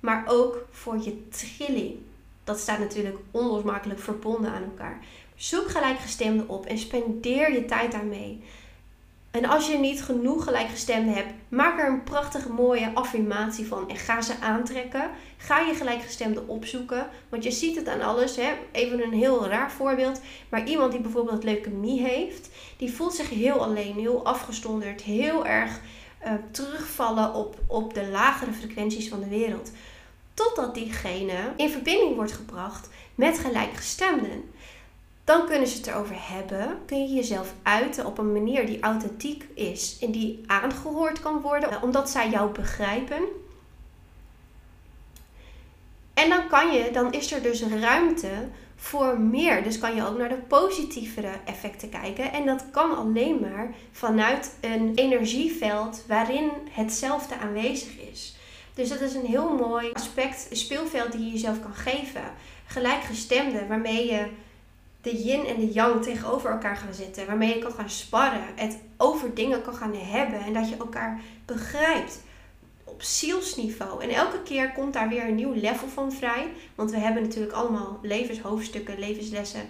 maar 0.00 0.24
ook 0.26 0.66
voor 0.70 0.98
je 0.98 1.28
trilling. 1.28 1.98
Dat 2.44 2.58
staat 2.58 2.78
natuurlijk 2.78 3.16
onlosmakelijk 3.30 4.00
verbonden 4.00 4.50
aan 4.50 4.62
elkaar. 4.62 4.98
Zoek 5.34 5.68
gelijkgestemden 5.68 6.48
op 6.48 6.66
en 6.66 6.78
spendeer 6.78 7.52
je 7.52 7.64
tijd 7.64 7.92
daarmee. 7.92 8.42
En 9.30 9.44
als 9.44 9.66
je 9.66 9.78
niet 9.78 10.02
genoeg 10.02 10.44
gelijkgestemden 10.44 11.14
hebt, 11.14 11.32
maak 11.48 11.78
er 11.78 11.88
een 11.88 12.04
prachtige 12.04 12.48
mooie 12.48 12.90
affirmatie 12.94 13.66
van 13.66 13.88
en 13.88 13.96
ga 13.96 14.20
ze 14.22 14.40
aantrekken. 14.40 15.10
Ga 15.36 15.58
je 15.58 15.74
gelijkgestemden 15.74 16.48
opzoeken, 16.48 17.08
want 17.28 17.44
je 17.44 17.50
ziet 17.50 17.76
het 17.76 17.88
aan 17.88 18.02
alles. 18.02 18.36
Hè? 18.36 18.52
Even 18.72 19.02
een 19.02 19.12
heel 19.12 19.46
raar 19.46 19.70
voorbeeld, 19.70 20.20
maar 20.48 20.66
iemand 20.66 20.92
die 20.92 21.00
bijvoorbeeld 21.00 21.44
leukemie 21.44 22.00
heeft, 22.00 22.48
die 22.76 22.92
voelt 22.92 23.14
zich 23.14 23.30
heel 23.30 23.62
alleen, 23.62 23.94
heel 23.94 24.24
afgestonderd, 24.24 25.00
heel 25.00 25.46
erg 25.46 25.80
uh, 26.26 26.32
terugvallen 26.50 27.34
op, 27.34 27.56
op 27.66 27.94
de 27.94 28.06
lagere 28.06 28.52
frequenties 28.52 29.08
van 29.08 29.20
de 29.20 29.28
wereld. 29.28 29.70
Totdat 30.34 30.74
diegene 30.74 31.52
in 31.56 31.70
verbinding 31.70 32.14
wordt 32.14 32.32
gebracht 32.32 32.88
met 33.14 33.38
gelijkgestemden. 33.38 34.50
Dan 35.28 35.46
kunnen 35.46 35.68
ze 35.68 35.76
het 35.76 35.86
erover 35.86 36.16
hebben. 36.18 36.78
Kun 36.86 37.02
je 37.02 37.14
jezelf 37.14 37.52
uiten 37.62 38.06
op 38.06 38.18
een 38.18 38.32
manier 38.32 38.66
die 38.66 38.80
authentiek 38.80 39.44
is 39.54 39.98
en 40.00 40.10
die 40.10 40.44
aangehoord 40.46 41.20
kan 41.20 41.40
worden, 41.40 41.82
omdat 41.82 42.10
zij 42.10 42.30
jou 42.30 42.52
begrijpen. 42.52 43.22
En 46.14 46.28
dan 46.28 46.48
kan 46.48 46.72
je, 46.72 46.90
dan 46.90 47.12
is 47.12 47.32
er 47.32 47.42
dus 47.42 47.62
ruimte 47.62 48.30
voor 48.76 49.20
meer. 49.20 49.62
Dus 49.62 49.78
kan 49.78 49.94
je 49.94 50.06
ook 50.06 50.18
naar 50.18 50.28
de 50.28 50.34
positievere 50.48 51.32
effecten 51.44 51.88
kijken. 51.88 52.32
En 52.32 52.46
dat 52.46 52.64
kan 52.70 52.96
alleen 52.96 53.40
maar 53.40 53.74
vanuit 53.92 54.56
een 54.60 54.92
energieveld 54.94 56.04
waarin 56.06 56.50
hetzelfde 56.70 57.38
aanwezig 57.38 57.98
is. 58.12 58.36
Dus 58.74 58.88
dat 58.88 59.00
is 59.00 59.14
een 59.14 59.26
heel 59.26 59.56
mooi 59.56 59.90
aspect, 59.92 60.48
speelveld 60.50 61.12
die 61.12 61.24
je 61.24 61.32
jezelf 61.32 61.60
kan 61.60 61.74
geven. 61.74 62.24
Gelijkgestemde, 62.66 63.66
waarmee 63.66 64.06
je 64.06 64.26
de 65.00 65.22
yin 65.22 65.46
en 65.46 65.56
de 65.56 65.72
yang 65.72 66.02
tegenover 66.02 66.50
elkaar 66.50 66.76
gaan 66.76 66.94
zetten. 66.94 67.26
Waarmee 67.26 67.54
je 67.54 67.58
kan 67.58 67.72
gaan 67.72 67.90
sparren. 67.90 68.44
Het 68.54 68.78
over 68.96 69.34
dingen 69.34 69.62
kan 69.62 69.74
gaan 69.74 69.94
hebben. 69.94 70.40
En 70.40 70.52
dat 70.52 70.68
je 70.68 70.76
elkaar 70.76 71.20
begrijpt. 71.44 72.22
Op 72.84 73.02
zielsniveau. 73.02 74.02
En 74.02 74.10
elke 74.10 74.42
keer 74.42 74.72
komt 74.72 74.92
daar 74.92 75.08
weer 75.08 75.24
een 75.24 75.34
nieuw 75.34 75.52
level 75.52 75.88
van 75.88 76.12
vrij. 76.12 76.46
Want 76.74 76.90
we 76.90 76.98
hebben 76.98 77.22
natuurlijk 77.22 77.52
allemaal 77.52 77.98
levenshoofdstukken, 78.02 78.98
levenslessen. 78.98 79.62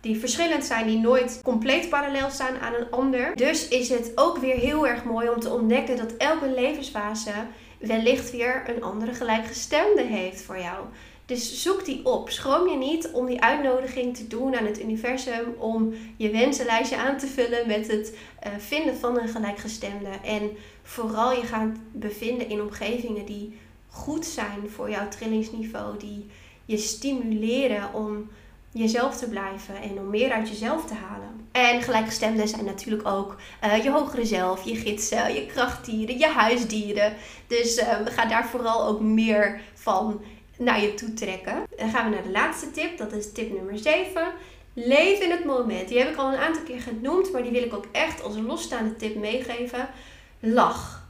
Die 0.00 0.18
verschillend 0.18 0.64
zijn, 0.64 0.86
die 0.86 0.98
nooit 0.98 1.40
compleet 1.42 1.88
parallel 1.88 2.30
staan 2.30 2.58
aan 2.58 2.74
een 2.74 2.90
ander. 2.90 3.36
Dus 3.36 3.68
is 3.68 3.88
het 3.88 4.12
ook 4.14 4.38
weer 4.38 4.56
heel 4.56 4.86
erg 4.86 5.04
mooi 5.04 5.28
om 5.28 5.40
te 5.40 5.50
ontdekken 5.50 5.96
dat 5.96 6.12
elke 6.16 6.50
levensfase 6.50 7.32
wellicht 7.78 8.30
weer 8.30 8.62
een 8.66 8.82
andere 8.82 9.14
gelijkgestemde 9.14 10.02
heeft 10.02 10.42
voor 10.42 10.58
jou. 10.58 10.86
Dus 11.32 11.62
zoek 11.62 11.84
die 11.84 12.04
op. 12.04 12.30
Schroom 12.30 12.68
je 12.68 12.76
niet 12.76 13.10
om 13.12 13.26
die 13.26 13.40
uitnodiging 13.40 14.16
te 14.16 14.26
doen 14.26 14.56
aan 14.56 14.66
het 14.66 14.80
universum 14.80 15.54
om 15.58 15.94
je 16.16 16.30
wensenlijstje 16.30 16.96
aan 16.96 17.18
te 17.18 17.26
vullen 17.26 17.66
met 17.66 17.88
het 17.88 18.16
uh, 18.46 18.52
vinden 18.58 18.96
van 18.96 19.18
een 19.18 19.28
gelijkgestemde. 19.28 20.08
En 20.24 20.50
vooral 20.82 21.32
je 21.32 21.42
gaat 21.42 21.68
bevinden 21.92 22.48
in 22.48 22.60
omgevingen 22.60 23.24
die 23.24 23.58
goed 23.88 24.26
zijn 24.26 24.70
voor 24.74 24.90
jouw 24.90 25.08
trillingsniveau, 25.08 25.98
die 25.98 26.26
je 26.64 26.76
stimuleren 26.76 27.94
om 27.94 28.30
jezelf 28.72 29.16
te 29.16 29.28
blijven 29.28 29.82
en 29.82 29.98
om 29.98 30.10
meer 30.10 30.32
uit 30.32 30.48
jezelf 30.48 30.84
te 30.84 30.94
halen. 30.94 31.48
En 31.52 31.82
gelijkgestemden 31.82 32.48
zijn 32.48 32.64
natuurlijk 32.64 33.08
ook 33.08 33.36
uh, 33.64 33.84
je 33.84 33.90
hogere 33.90 34.24
zelf, 34.24 34.64
je 34.64 34.76
gidsen, 34.76 35.34
je 35.34 35.46
krachtdieren, 35.46 36.18
je 36.18 36.26
huisdieren. 36.26 37.14
Dus 37.46 37.78
uh, 37.78 37.86
ga 38.04 38.26
daar 38.26 38.46
vooral 38.46 38.86
ook 38.86 39.00
meer 39.00 39.60
van 39.74 40.20
naar 40.58 40.82
je 40.82 40.94
toe 40.94 41.14
trekken. 41.14 41.64
Dan 41.76 41.90
gaan 41.90 42.04
we 42.10 42.14
naar 42.14 42.24
de 42.24 42.30
laatste 42.30 42.70
tip, 42.70 42.98
dat 42.98 43.12
is 43.12 43.32
tip 43.32 43.52
nummer 43.52 43.78
7. 43.78 44.32
Leef 44.74 45.20
in 45.20 45.30
het 45.30 45.44
moment. 45.44 45.88
Die 45.88 45.98
heb 45.98 46.08
ik 46.08 46.16
al 46.16 46.32
een 46.32 46.38
aantal 46.38 46.62
keer 46.62 46.80
genoemd, 46.80 47.32
maar 47.32 47.42
die 47.42 47.52
wil 47.52 47.62
ik 47.62 47.74
ook 47.74 47.86
echt 47.92 48.22
als 48.22 48.36
losstaande 48.36 48.96
tip 48.96 49.16
meegeven. 49.16 49.88
Lach, 50.40 51.08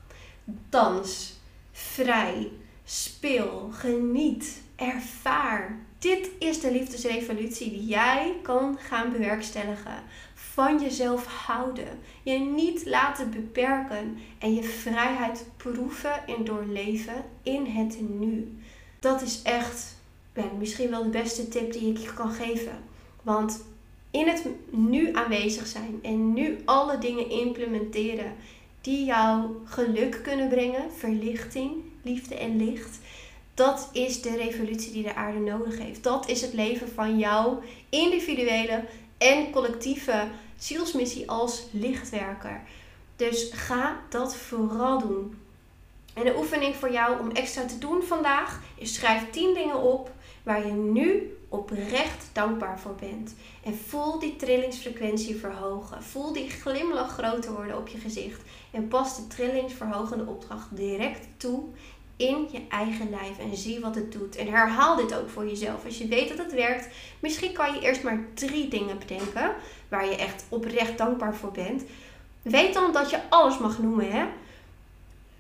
dans, 0.69 1.41
vrij, 1.73 2.51
speel, 2.85 3.69
geniet, 3.73 4.63
ervaar. 4.77 5.79
Dit 5.99 6.31
is 6.39 6.61
de 6.61 6.73
liefdesrevolutie 6.73 7.71
die 7.71 7.85
jij 7.85 8.35
kan 8.43 8.79
gaan 8.79 9.13
bewerkstelligen. 9.13 10.03
Van 10.35 10.81
jezelf 10.81 11.27
houden, 11.27 11.99
je 12.23 12.39
niet 12.39 12.87
laten 12.87 13.31
beperken 13.31 14.19
en 14.39 14.55
je 14.55 14.63
vrijheid 14.63 15.47
proeven 15.57 16.27
en 16.27 16.45
doorleven 16.45 17.25
in 17.43 17.67
het 17.67 18.01
nu 18.01 18.62
dat 19.03 19.23
is 19.23 19.43
echt 19.43 19.97
ben, 20.33 20.51
misschien 20.59 20.91
wel 20.91 21.03
de 21.03 21.09
beste 21.09 21.49
tip 21.49 21.73
die 21.73 21.91
ik 21.91 21.99
je 21.99 22.15
kan 22.15 22.31
geven. 22.31 22.79
Want 23.23 23.65
in 24.11 24.29
het 24.29 24.47
nu 24.71 25.15
aanwezig 25.15 25.67
zijn 25.67 25.99
en 26.03 26.33
nu 26.33 26.59
alle 26.65 26.99
dingen 26.99 27.31
implementeren 27.31 28.35
die 28.81 29.05
jou 29.05 29.51
geluk 29.65 30.21
kunnen 30.23 30.49
brengen, 30.49 30.93
verlichting, 30.97 31.73
liefde 32.03 32.35
en 32.35 32.57
licht. 32.57 32.99
Dat 33.55 33.89
is 33.93 34.23
de 34.23 34.37
revolutie 34.37 34.93
die 34.93 35.03
de 35.03 35.15
aarde 35.15 35.39
nodig 35.39 35.79
heeft. 35.79 36.03
Dat 36.03 36.29
is 36.29 36.41
het 36.41 36.53
leven 36.53 36.89
van 36.89 37.19
jouw 37.19 37.63
individuele 37.89 38.85
en 39.19 39.51
collectieve 39.51 40.29
zielsmissie 40.57 41.31
als 41.31 41.67
lichtwerker. 41.71 42.63
Dus 43.17 43.51
ga 43.53 44.01
dat 44.09 44.37
vooral 44.37 44.99
doen. 44.99 45.37
En 46.15 46.25
de 46.25 46.37
oefening 46.37 46.77
voor 46.77 46.93
jou 46.93 47.21
om 47.21 47.31
extra 47.31 47.65
te 47.65 47.79
doen 47.79 48.03
vandaag 48.03 48.61
is 48.75 48.95
schrijf 48.95 49.31
10 49.31 49.55
dingen 49.55 49.83
op 49.83 50.11
waar 50.43 50.67
je 50.67 50.73
nu 50.73 51.37
oprecht 51.49 52.31
dankbaar 52.33 52.81
voor 52.81 52.95
bent. 52.95 53.35
En 53.65 53.79
voel 53.89 54.19
die 54.19 54.37
trillingsfrequentie 54.37 55.37
verhogen. 55.37 56.03
Voel 56.03 56.33
die 56.33 56.51
glimlach 56.51 57.13
groter 57.13 57.53
worden 57.53 57.79
op 57.79 57.89
je 57.89 57.99
gezicht. 57.99 58.43
En 58.71 58.89
pas 58.89 59.17
de 59.17 59.27
trillingsverhogende 59.27 60.27
opdracht 60.27 60.77
direct 60.77 61.27
toe 61.37 61.63
in 62.17 62.49
je 62.53 62.61
eigen 62.69 63.11
lijf 63.11 63.39
en 63.39 63.57
zie 63.57 63.81
wat 63.81 63.95
het 63.95 64.13
doet. 64.13 64.37
En 64.37 64.47
herhaal 64.47 64.97
dit 64.97 65.15
ook 65.15 65.29
voor 65.29 65.47
jezelf. 65.47 65.85
Als 65.85 65.99
je 65.99 66.09
weet 66.09 66.29
dat 66.29 66.39
het 66.39 66.53
werkt, 66.53 66.89
misschien 67.21 67.53
kan 67.53 67.75
je 67.75 67.81
eerst 67.81 68.03
maar 68.03 68.25
drie 68.35 68.69
dingen 68.69 68.99
bedenken 68.99 69.55
waar 69.89 70.05
je 70.05 70.17
echt 70.17 70.45
oprecht 70.49 70.99
dankbaar 70.99 71.37
voor 71.37 71.53
bent. 71.53 71.83
Weet 72.43 72.75
dan 72.75 72.93
dat 72.93 73.11
je 73.11 73.21
alles 73.29 73.59
mag 73.59 73.79
noemen, 73.79 74.11
hè? 74.11 74.25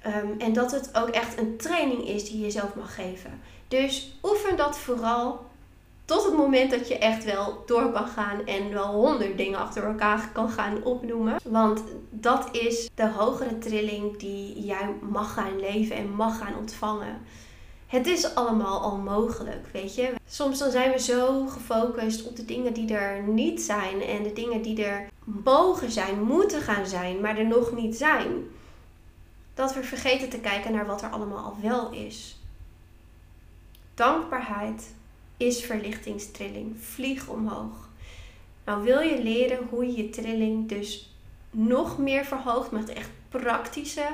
Ehm, 0.03 0.27
en 0.39 0.53
dat 0.53 0.71
het 0.71 0.91
ook 0.93 1.09
echt 1.09 1.39
een 1.39 1.57
training 1.57 2.09
is 2.09 2.25
die 2.25 2.39
je 2.39 2.45
jezelf 2.45 2.75
mag 2.75 2.95
geven. 2.95 3.41
Dus 3.69 4.19
oefen 4.23 4.57
dat 4.57 4.79
vooral 4.79 5.41
tot 6.05 6.25
het 6.25 6.37
moment 6.37 6.71
dat 6.71 6.89
je 6.89 6.99
echt 6.99 7.25
wel 7.25 7.63
door 7.67 7.93
kan 7.93 8.07
gaan 8.07 8.47
en 8.47 8.73
wel 8.73 8.87
honderd 8.87 9.37
dingen 9.37 9.59
achter 9.59 9.85
elkaar 9.85 10.29
kan 10.33 10.49
gaan 10.49 10.85
opnoemen. 10.85 11.37
Want 11.45 11.83
dat 12.11 12.49
is 12.53 12.91
de 12.95 13.09
hogere 13.09 13.59
trilling 13.59 14.19
die 14.19 14.65
jij 14.65 14.89
mag 15.11 15.33
gaan 15.33 15.61
leven 15.61 15.97
en 15.97 16.15
mag 16.15 16.39
gaan 16.39 16.57
ontvangen. 16.59 17.21
Het 17.87 18.07
is 18.07 18.35
allemaal 18.35 18.81
al 18.81 18.97
mogelijk, 18.97 19.67
weet 19.73 19.95
je. 19.95 20.13
Soms 20.27 20.59
dan 20.59 20.71
zijn 20.71 20.93
we 20.93 20.99
zo 20.99 21.47
gefocust 21.47 22.27
op 22.27 22.37
de 22.37 22.45
dingen 22.45 22.73
die 22.73 22.95
er 22.95 23.23
niet 23.23 23.63
zijn 23.63 24.03
en 24.03 24.23
de 24.23 24.33
dingen 24.33 24.63
die 24.63 24.85
er 24.85 25.09
mogen 25.45 25.91
zijn, 25.91 26.23
moeten 26.23 26.61
gaan 26.61 26.87
zijn, 26.87 27.21
maar 27.21 27.39
er 27.39 27.47
nog 27.47 27.73
niet 27.73 27.97
zijn 27.97 28.45
dat 29.55 29.75
we 29.75 29.83
vergeten 29.83 30.29
te 30.29 30.41
kijken 30.41 30.73
naar 30.73 30.87
wat 30.87 31.03
er 31.03 31.11
allemaal 31.11 31.45
al 31.45 31.57
wel 31.61 31.91
is. 31.93 32.41
Dankbaarheid 33.95 34.95
is 35.37 35.65
verlichtingstrilling. 35.65 36.77
Vlieg 36.81 37.29
omhoog. 37.29 37.89
Nou 38.65 38.83
wil 38.83 39.01
je 39.01 39.23
leren 39.23 39.67
hoe 39.71 39.87
je 39.87 39.97
je 39.97 40.11
trilling 40.11 40.69
dus 40.69 41.15
nog 41.51 41.99
meer 41.99 42.25
verhoogt 42.25 42.71
met 42.71 42.89
echt 42.89 43.11
praktische 43.29 44.07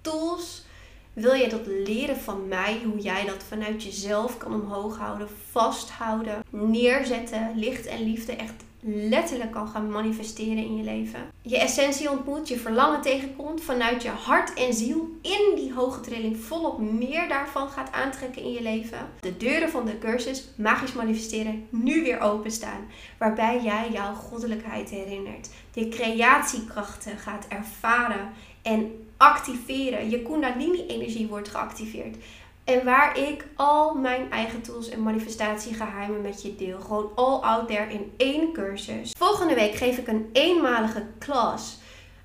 tools. 0.00 0.64
Wil 1.12 1.32
je 1.32 1.48
dat 1.48 1.66
leren 1.66 2.16
van 2.16 2.48
mij, 2.48 2.80
hoe 2.84 2.98
jij 2.98 3.24
dat 3.24 3.42
vanuit 3.42 3.82
jezelf 3.82 4.36
kan 4.36 4.54
omhoog 4.54 4.98
houden, 4.98 5.28
vasthouden, 5.50 6.42
neerzetten, 6.50 7.52
licht 7.54 7.86
en 7.86 8.02
liefde 8.02 8.32
echt 8.32 8.64
letterlijk 8.86 9.50
kan 9.50 9.68
gaan 9.68 9.90
manifesteren 9.90 10.64
in 10.64 10.76
je 10.76 10.82
leven. 10.82 11.20
Je 11.42 11.58
essentie 11.58 12.10
ontmoet, 12.10 12.48
je 12.48 12.58
verlangen 12.58 13.00
tegenkomt 13.00 13.62
vanuit 13.62 14.02
je 14.02 14.08
hart 14.08 14.54
en 14.54 14.74
ziel 14.74 15.08
in 15.22 15.52
die 15.54 15.72
hoge 15.72 16.00
trilling 16.00 16.36
volop 16.36 16.78
meer 16.78 17.28
daarvan 17.28 17.68
gaat 17.68 17.92
aantrekken 17.92 18.42
in 18.42 18.52
je 18.52 18.62
leven. 18.62 18.98
De 19.20 19.36
deuren 19.36 19.70
van 19.70 19.84
de 19.86 19.98
cursus 19.98 20.48
Magisch 20.56 20.92
Manifesteren 20.92 21.66
nu 21.70 22.02
weer 22.02 22.20
openstaan, 22.20 22.86
waarbij 23.18 23.62
jij 23.62 23.90
jouw 23.92 24.14
goddelijkheid 24.14 24.90
herinnert, 24.90 25.48
de 25.72 25.88
creatiekrachten 25.88 27.18
gaat 27.18 27.46
ervaren 27.48 28.28
en 28.62 29.06
activeren. 29.16 30.10
Je 30.10 30.22
Kundalini-energie 30.22 31.26
wordt 31.26 31.48
geactiveerd. 31.48 32.16
En 32.64 32.84
waar 32.84 33.18
ik 33.18 33.44
al 33.56 33.94
mijn 33.94 34.30
eigen 34.30 34.62
tools 34.62 34.88
en 34.88 35.02
manifestatiegeheimen 35.02 36.22
met 36.22 36.42
je 36.42 36.56
deel. 36.56 36.80
Gewoon 36.80 37.10
all 37.14 37.40
out 37.40 37.68
there 37.68 37.92
in 37.92 38.12
één 38.16 38.52
cursus. 38.52 39.12
Volgende 39.18 39.54
week 39.54 39.74
geef 39.74 39.98
ik 39.98 40.06
een 40.06 40.28
eenmalige 40.32 41.06
klas 41.18 41.78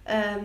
ehm, 0.03 0.43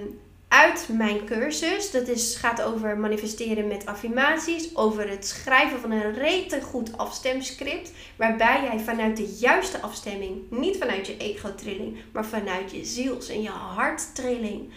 uit 0.48 0.88
mijn 0.92 1.24
cursus. 1.24 1.90
Dat 1.90 2.08
is, 2.08 2.36
gaat 2.36 2.62
over 2.62 2.98
manifesteren 2.98 3.68
met 3.68 3.86
affirmaties. 3.86 4.76
Over 4.76 5.08
het 5.08 5.26
schrijven 5.26 5.80
van 5.80 5.90
een 5.90 6.14
rete 6.14 6.60
goed 6.60 6.96
afstemscript. 6.96 7.92
Waarbij 8.16 8.62
jij 8.62 8.80
vanuit 8.80 9.16
de 9.16 9.36
juiste 9.40 9.80
afstemming, 9.80 10.50
niet 10.50 10.76
vanuit 10.76 11.06
je 11.06 11.16
ego-trilling, 11.16 11.96
maar 12.12 12.24
vanuit 12.24 12.70
je 12.70 12.84
ziels- 12.84 13.28
en 13.28 13.42
je 13.42 13.48
harttrilling, 13.48 14.72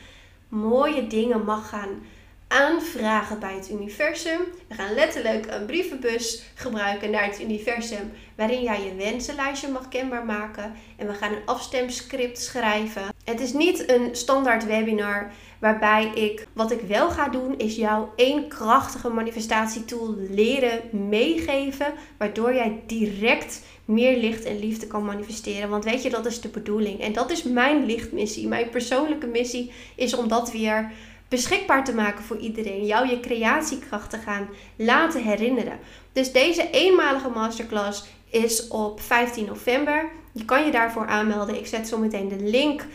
mooie 0.48 1.08
dingen 1.08 1.46
mag 1.46 1.70
gaan 1.70 2.02
aanvragen 2.48 3.40
bij 3.40 3.54
het 3.54 3.70
universum. 3.70 4.40
We 4.68 4.76
gaan 4.76 4.94
letterlijk 4.94 5.46
een 5.50 5.66
brievenbus 5.66 6.44
gebruiken 6.56 7.12
naar 7.12 7.26
het 7.26 7.42
universum, 7.42 8.12
waarin 8.36 8.62
jij 8.62 8.84
je 8.84 8.96
wensenlijstje 8.96 9.68
mag 9.68 9.88
kenbaar 9.88 10.26
maken. 10.26 10.74
En 10.98 11.08
we 11.08 11.14
gaan 11.14 11.32
een 11.32 11.46
afstemscript 11.46 12.40
schrijven. 12.40 13.02
Het 13.24 13.40
is 13.40 13.54
niet 13.54 13.92
een 13.92 14.16
standaard 14.16 14.66
webinar 14.66 15.32
waarbij 15.60 16.12
ik, 16.14 16.48
wat 16.54 16.72
ik 16.72 16.82
wel 16.82 17.10
ga 17.10 17.30
doen, 17.30 17.58
is 17.58 17.76
jou 17.76 18.08
één 18.16 18.48
krachtige 18.48 19.10
manifestatietool 19.10 20.16
leren 20.30 20.82
meegeven, 21.10 21.94
waardoor 22.18 22.54
jij 22.54 22.84
direct 22.86 23.62
meer 23.86 24.18
licht 24.18 24.46
en 24.46 24.60
liefde 24.60 24.88
kan 24.88 25.06
manifesteren. 25.06 25.70
Want 25.70 25.84
weet 25.84 26.04
je, 26.04 26.10
dat 26.10 26.26
is 26.26 26.42
de 26.42 26.48
bedoeling. 26.48 27.00
En 27.00 27.14
dat 27.14 27.32
is 27.32 27.44
mijn 27.44 27.86
lichtmissie. 27.86 28.48
Mijn 28.48 28.70
persoonlijke 28.70 29.28
missie 29.28 29.72
is 29.96 30.16
om 30.16 30.28
dat 30.28 30.52
weer 30.52 30.92
beschikbaar 31.30 31.84
te 31.84 31.94
maken 31.94 32.24
voor 32.24 32.38
iedereen. 32.38 32.86
Jou 32.86 33.10
je 33.10 33.20
creatiekracht 33.20 34.10
te 34.10 34.18
gaan 34.18 34.50
laten 34.76 35.24
herinneren. 35.24 35.80
Dus 36.12 36.32
deze 36.32 36.70
eenmalige 36.70 37.30
masterclass 37.30 38.06
is 38.30 38.68
op 38.68 39.02
15 39.02 39.46
november. 39.46 40.10
Je 40.32 40.46
kan 40.46 40.66
je 40.66 40.72
daarvoor 40.72 41.08
aanmelden. 41.08 41.58
Ik 41.58 41.68
zet 41.68 41.88
zo 41.88 41.98
meteen 41.98 42.28
de 42.28 42.40
link 42.40 42.86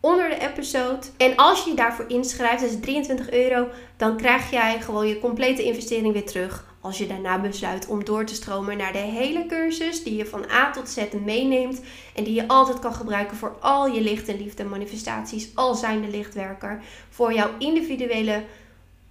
onder 0.00 0.28
de 0.28 0.38
episode. 0.38 1.06
En 1.16 1.36
als 1.36 1.64
je 1.64 1.70
je 1.70 1.76
daarvoor 1.76 2.04
inschrijft, 2.08 2.60
dat 2.60 2.70
is 2.70 2.80
23 2.80 3.30
euro, 3.30 3.68
dan 3.96 4.16
krijg 4.16 4.50
jij 4.50 4.80
gewoon 4.80 5.06
je 5.06 5.20
complete 5.20 5.62
investering 5.62 6.12
weer 6.12 6.26
terug. 6.26 6.66
Als 6.80 6.98
je 6.98 7.06
daarna 7.06 7.40
besluit 7.40 7.86
om 7.86 8.04
door 8.04 8.24
te 8.24 8.34
stromen 8.34 8.76
naar 8.76 8.92
de 8.92 8.98
hele 8.98 9.46
cursus, 9.46 10.02
die 10.02 10.16
je 10.16 10.26
van 10.26 10.50
A 10.50 10.70
tot 10.70 10.88
Z 10.88 11.04
meeneemt 11.24 11.80
en 12.14 12.24
die 12.24 12.34
je 12.34 12.48
altijd 12.48 12.78
kan 12.78 12.94
gebruiken 12.94 13.36
voor 13.36 13.56
al 13.60 13.88
je 13.88 14.00
licht 14.00 14.28
en 14.28 14.36
liefde 14.36 14.64
manifestaties, 14.64 15.50
al 15.54 15.74
zijn 15.74 16.00
de 16.00 16.08
lichtwerker, 16.08 16.82
voor 17.10 17.32
jouw 17.32 17.50
individuele 17.58 18.44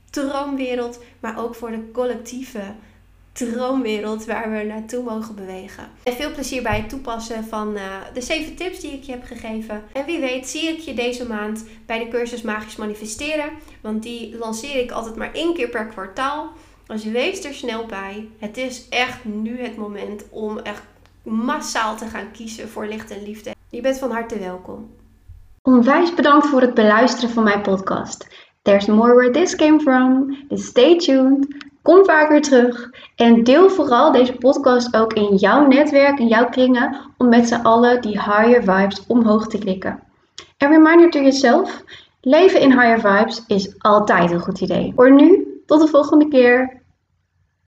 droomwereld, 0.10 1.00
maar 1.20 1.40
ook 1.40 1.56
voor 1.56 1.72
de 1.72 1.92
collectieve 1.92 2.62
droomwereld 3.38 4.26
waar 4.26 4.52
we 4.52 4.64
naartoe 4.64 5.04
mogen 5.04 5.36
bewegen. 5.36 5.90
En 6.04 6.14
veel 6.14 6.32
plezier 6.32 6.64
bij 6.64 6.78
het 6.78 6.90
toepassen 6.90 7.44
van 7.44 7.76
uh, 7.76 7.82
de 8.14 8.22
7 8.22 8.56
tips 8.56 8.80
die 8.80 8.92
ik 8.92 9.04
je 9.04 9.12
heb 9.12 9.24
gegeven. 9.24 9.84
En 9.94 10.06
wie 10.06 10.20
weet 10.20 10.48
zie 10.48 10.68
ik 10.68 10.80
je 10.80 10.94
deze 10.94 11.28
maand 11.28 11.66
bij 11.86 12.00
de 12.00 12.08
cursus 12.08 12.42
Magisch 12.42 12.76
Manifesteren, 12.76 13.50
want 13.82 14.04
die 14.04 14.38
lanceer 14.38 14.80
ik 14.80 14.92
altijd 14.92 15.16
maar 15.16 15.34
één 15.34 15.54
keer 15.54 15.70
per 15.70 15.86
kwartaal. 15.86 16.52
Dus 16.88 17.04
wees 17.04 17.44
er 17.44 17.54
snel 17.54 17.86
bij. 17.86 18.30
Het 18.38 18.58
is 18.58 18.90
echt 18.90 19.26
nu 19.26 19.62
het 19.62 19.78
moment 19.78 20.26
om 20.30 20.58
echt 20.58 20.84
massaal 21.24 21.98
te 21.98 22.06
gaan 22.06 22.32
kiezen 22.32 22.70
voor 22.70 22.88
licht 22.88 23.12
en 23.12 23.24
liefde. 23.24 23.56
Je 23.70 23.82
bent 23.82 23.98
van 24.00 24.12
harte 24.12 24.40
welkom. 24.40 24.90
Onwijs 25.62 26.14
bedankt 26.14 26.48
voor 26.48 26.62
het 26.62 26.74
beluisteren 26.74 27.30
van 27.30 27.44
mijn 27.44 27.62
podcast. 27.62 28.28
There's 28.62 28.86
more 28.86 29.14
where 29.14 29.32
this 29.32 29.56
came 29.56 29.80
from. 29.80 30.38
Dus 30.48 30.66
stay 30.66 30.98
tuned. 30.98 31.67
Kom 31.88 32.06
vaker 32.06 32.42
terug. 32.42 32.90
En 33.16 33.44
deel 33.44 33.70
vooral 33.70 34.12
deze 34.12 34.34
podcast 34.34 34.96
ook 34.96 35.14
in 35.14 35.36
jouw 35.36 35.68
netwerk, 35.68 36.20
in 36.20 36.28
jouw 36.28 36.50
kringen, 36.50 36.98
om 37.18 37.30
met 37.30 37.48
z'n 37.48 37.62
allen 37.62 38.02
die 38.02 38.12
higher 38.12 38.64
vibes 38.64 39.04
omhoog 39.08 39.48
te 39.48 39.58
klikken. 39.58 40.00
En 40.58 40.70
reminder 40.70 41.10
to 41.10 41.20
yourself: 41.20 41.84
leven 42.22 42.62
in 42.62 42.72
higher 42.72 43.00
vibes 43.00 43.44
is 43.48 43.76
altijd 43.78 44.32
een 44.32 44.40
goed 44.40 44.62
idee. 44.62 44.94
Voor 44.96 45.12
nu, 45.12 45.48
tot 45.66 45.82
de 45.82 45.88
volgende 45.88 46.28
keer. 46.28 46.77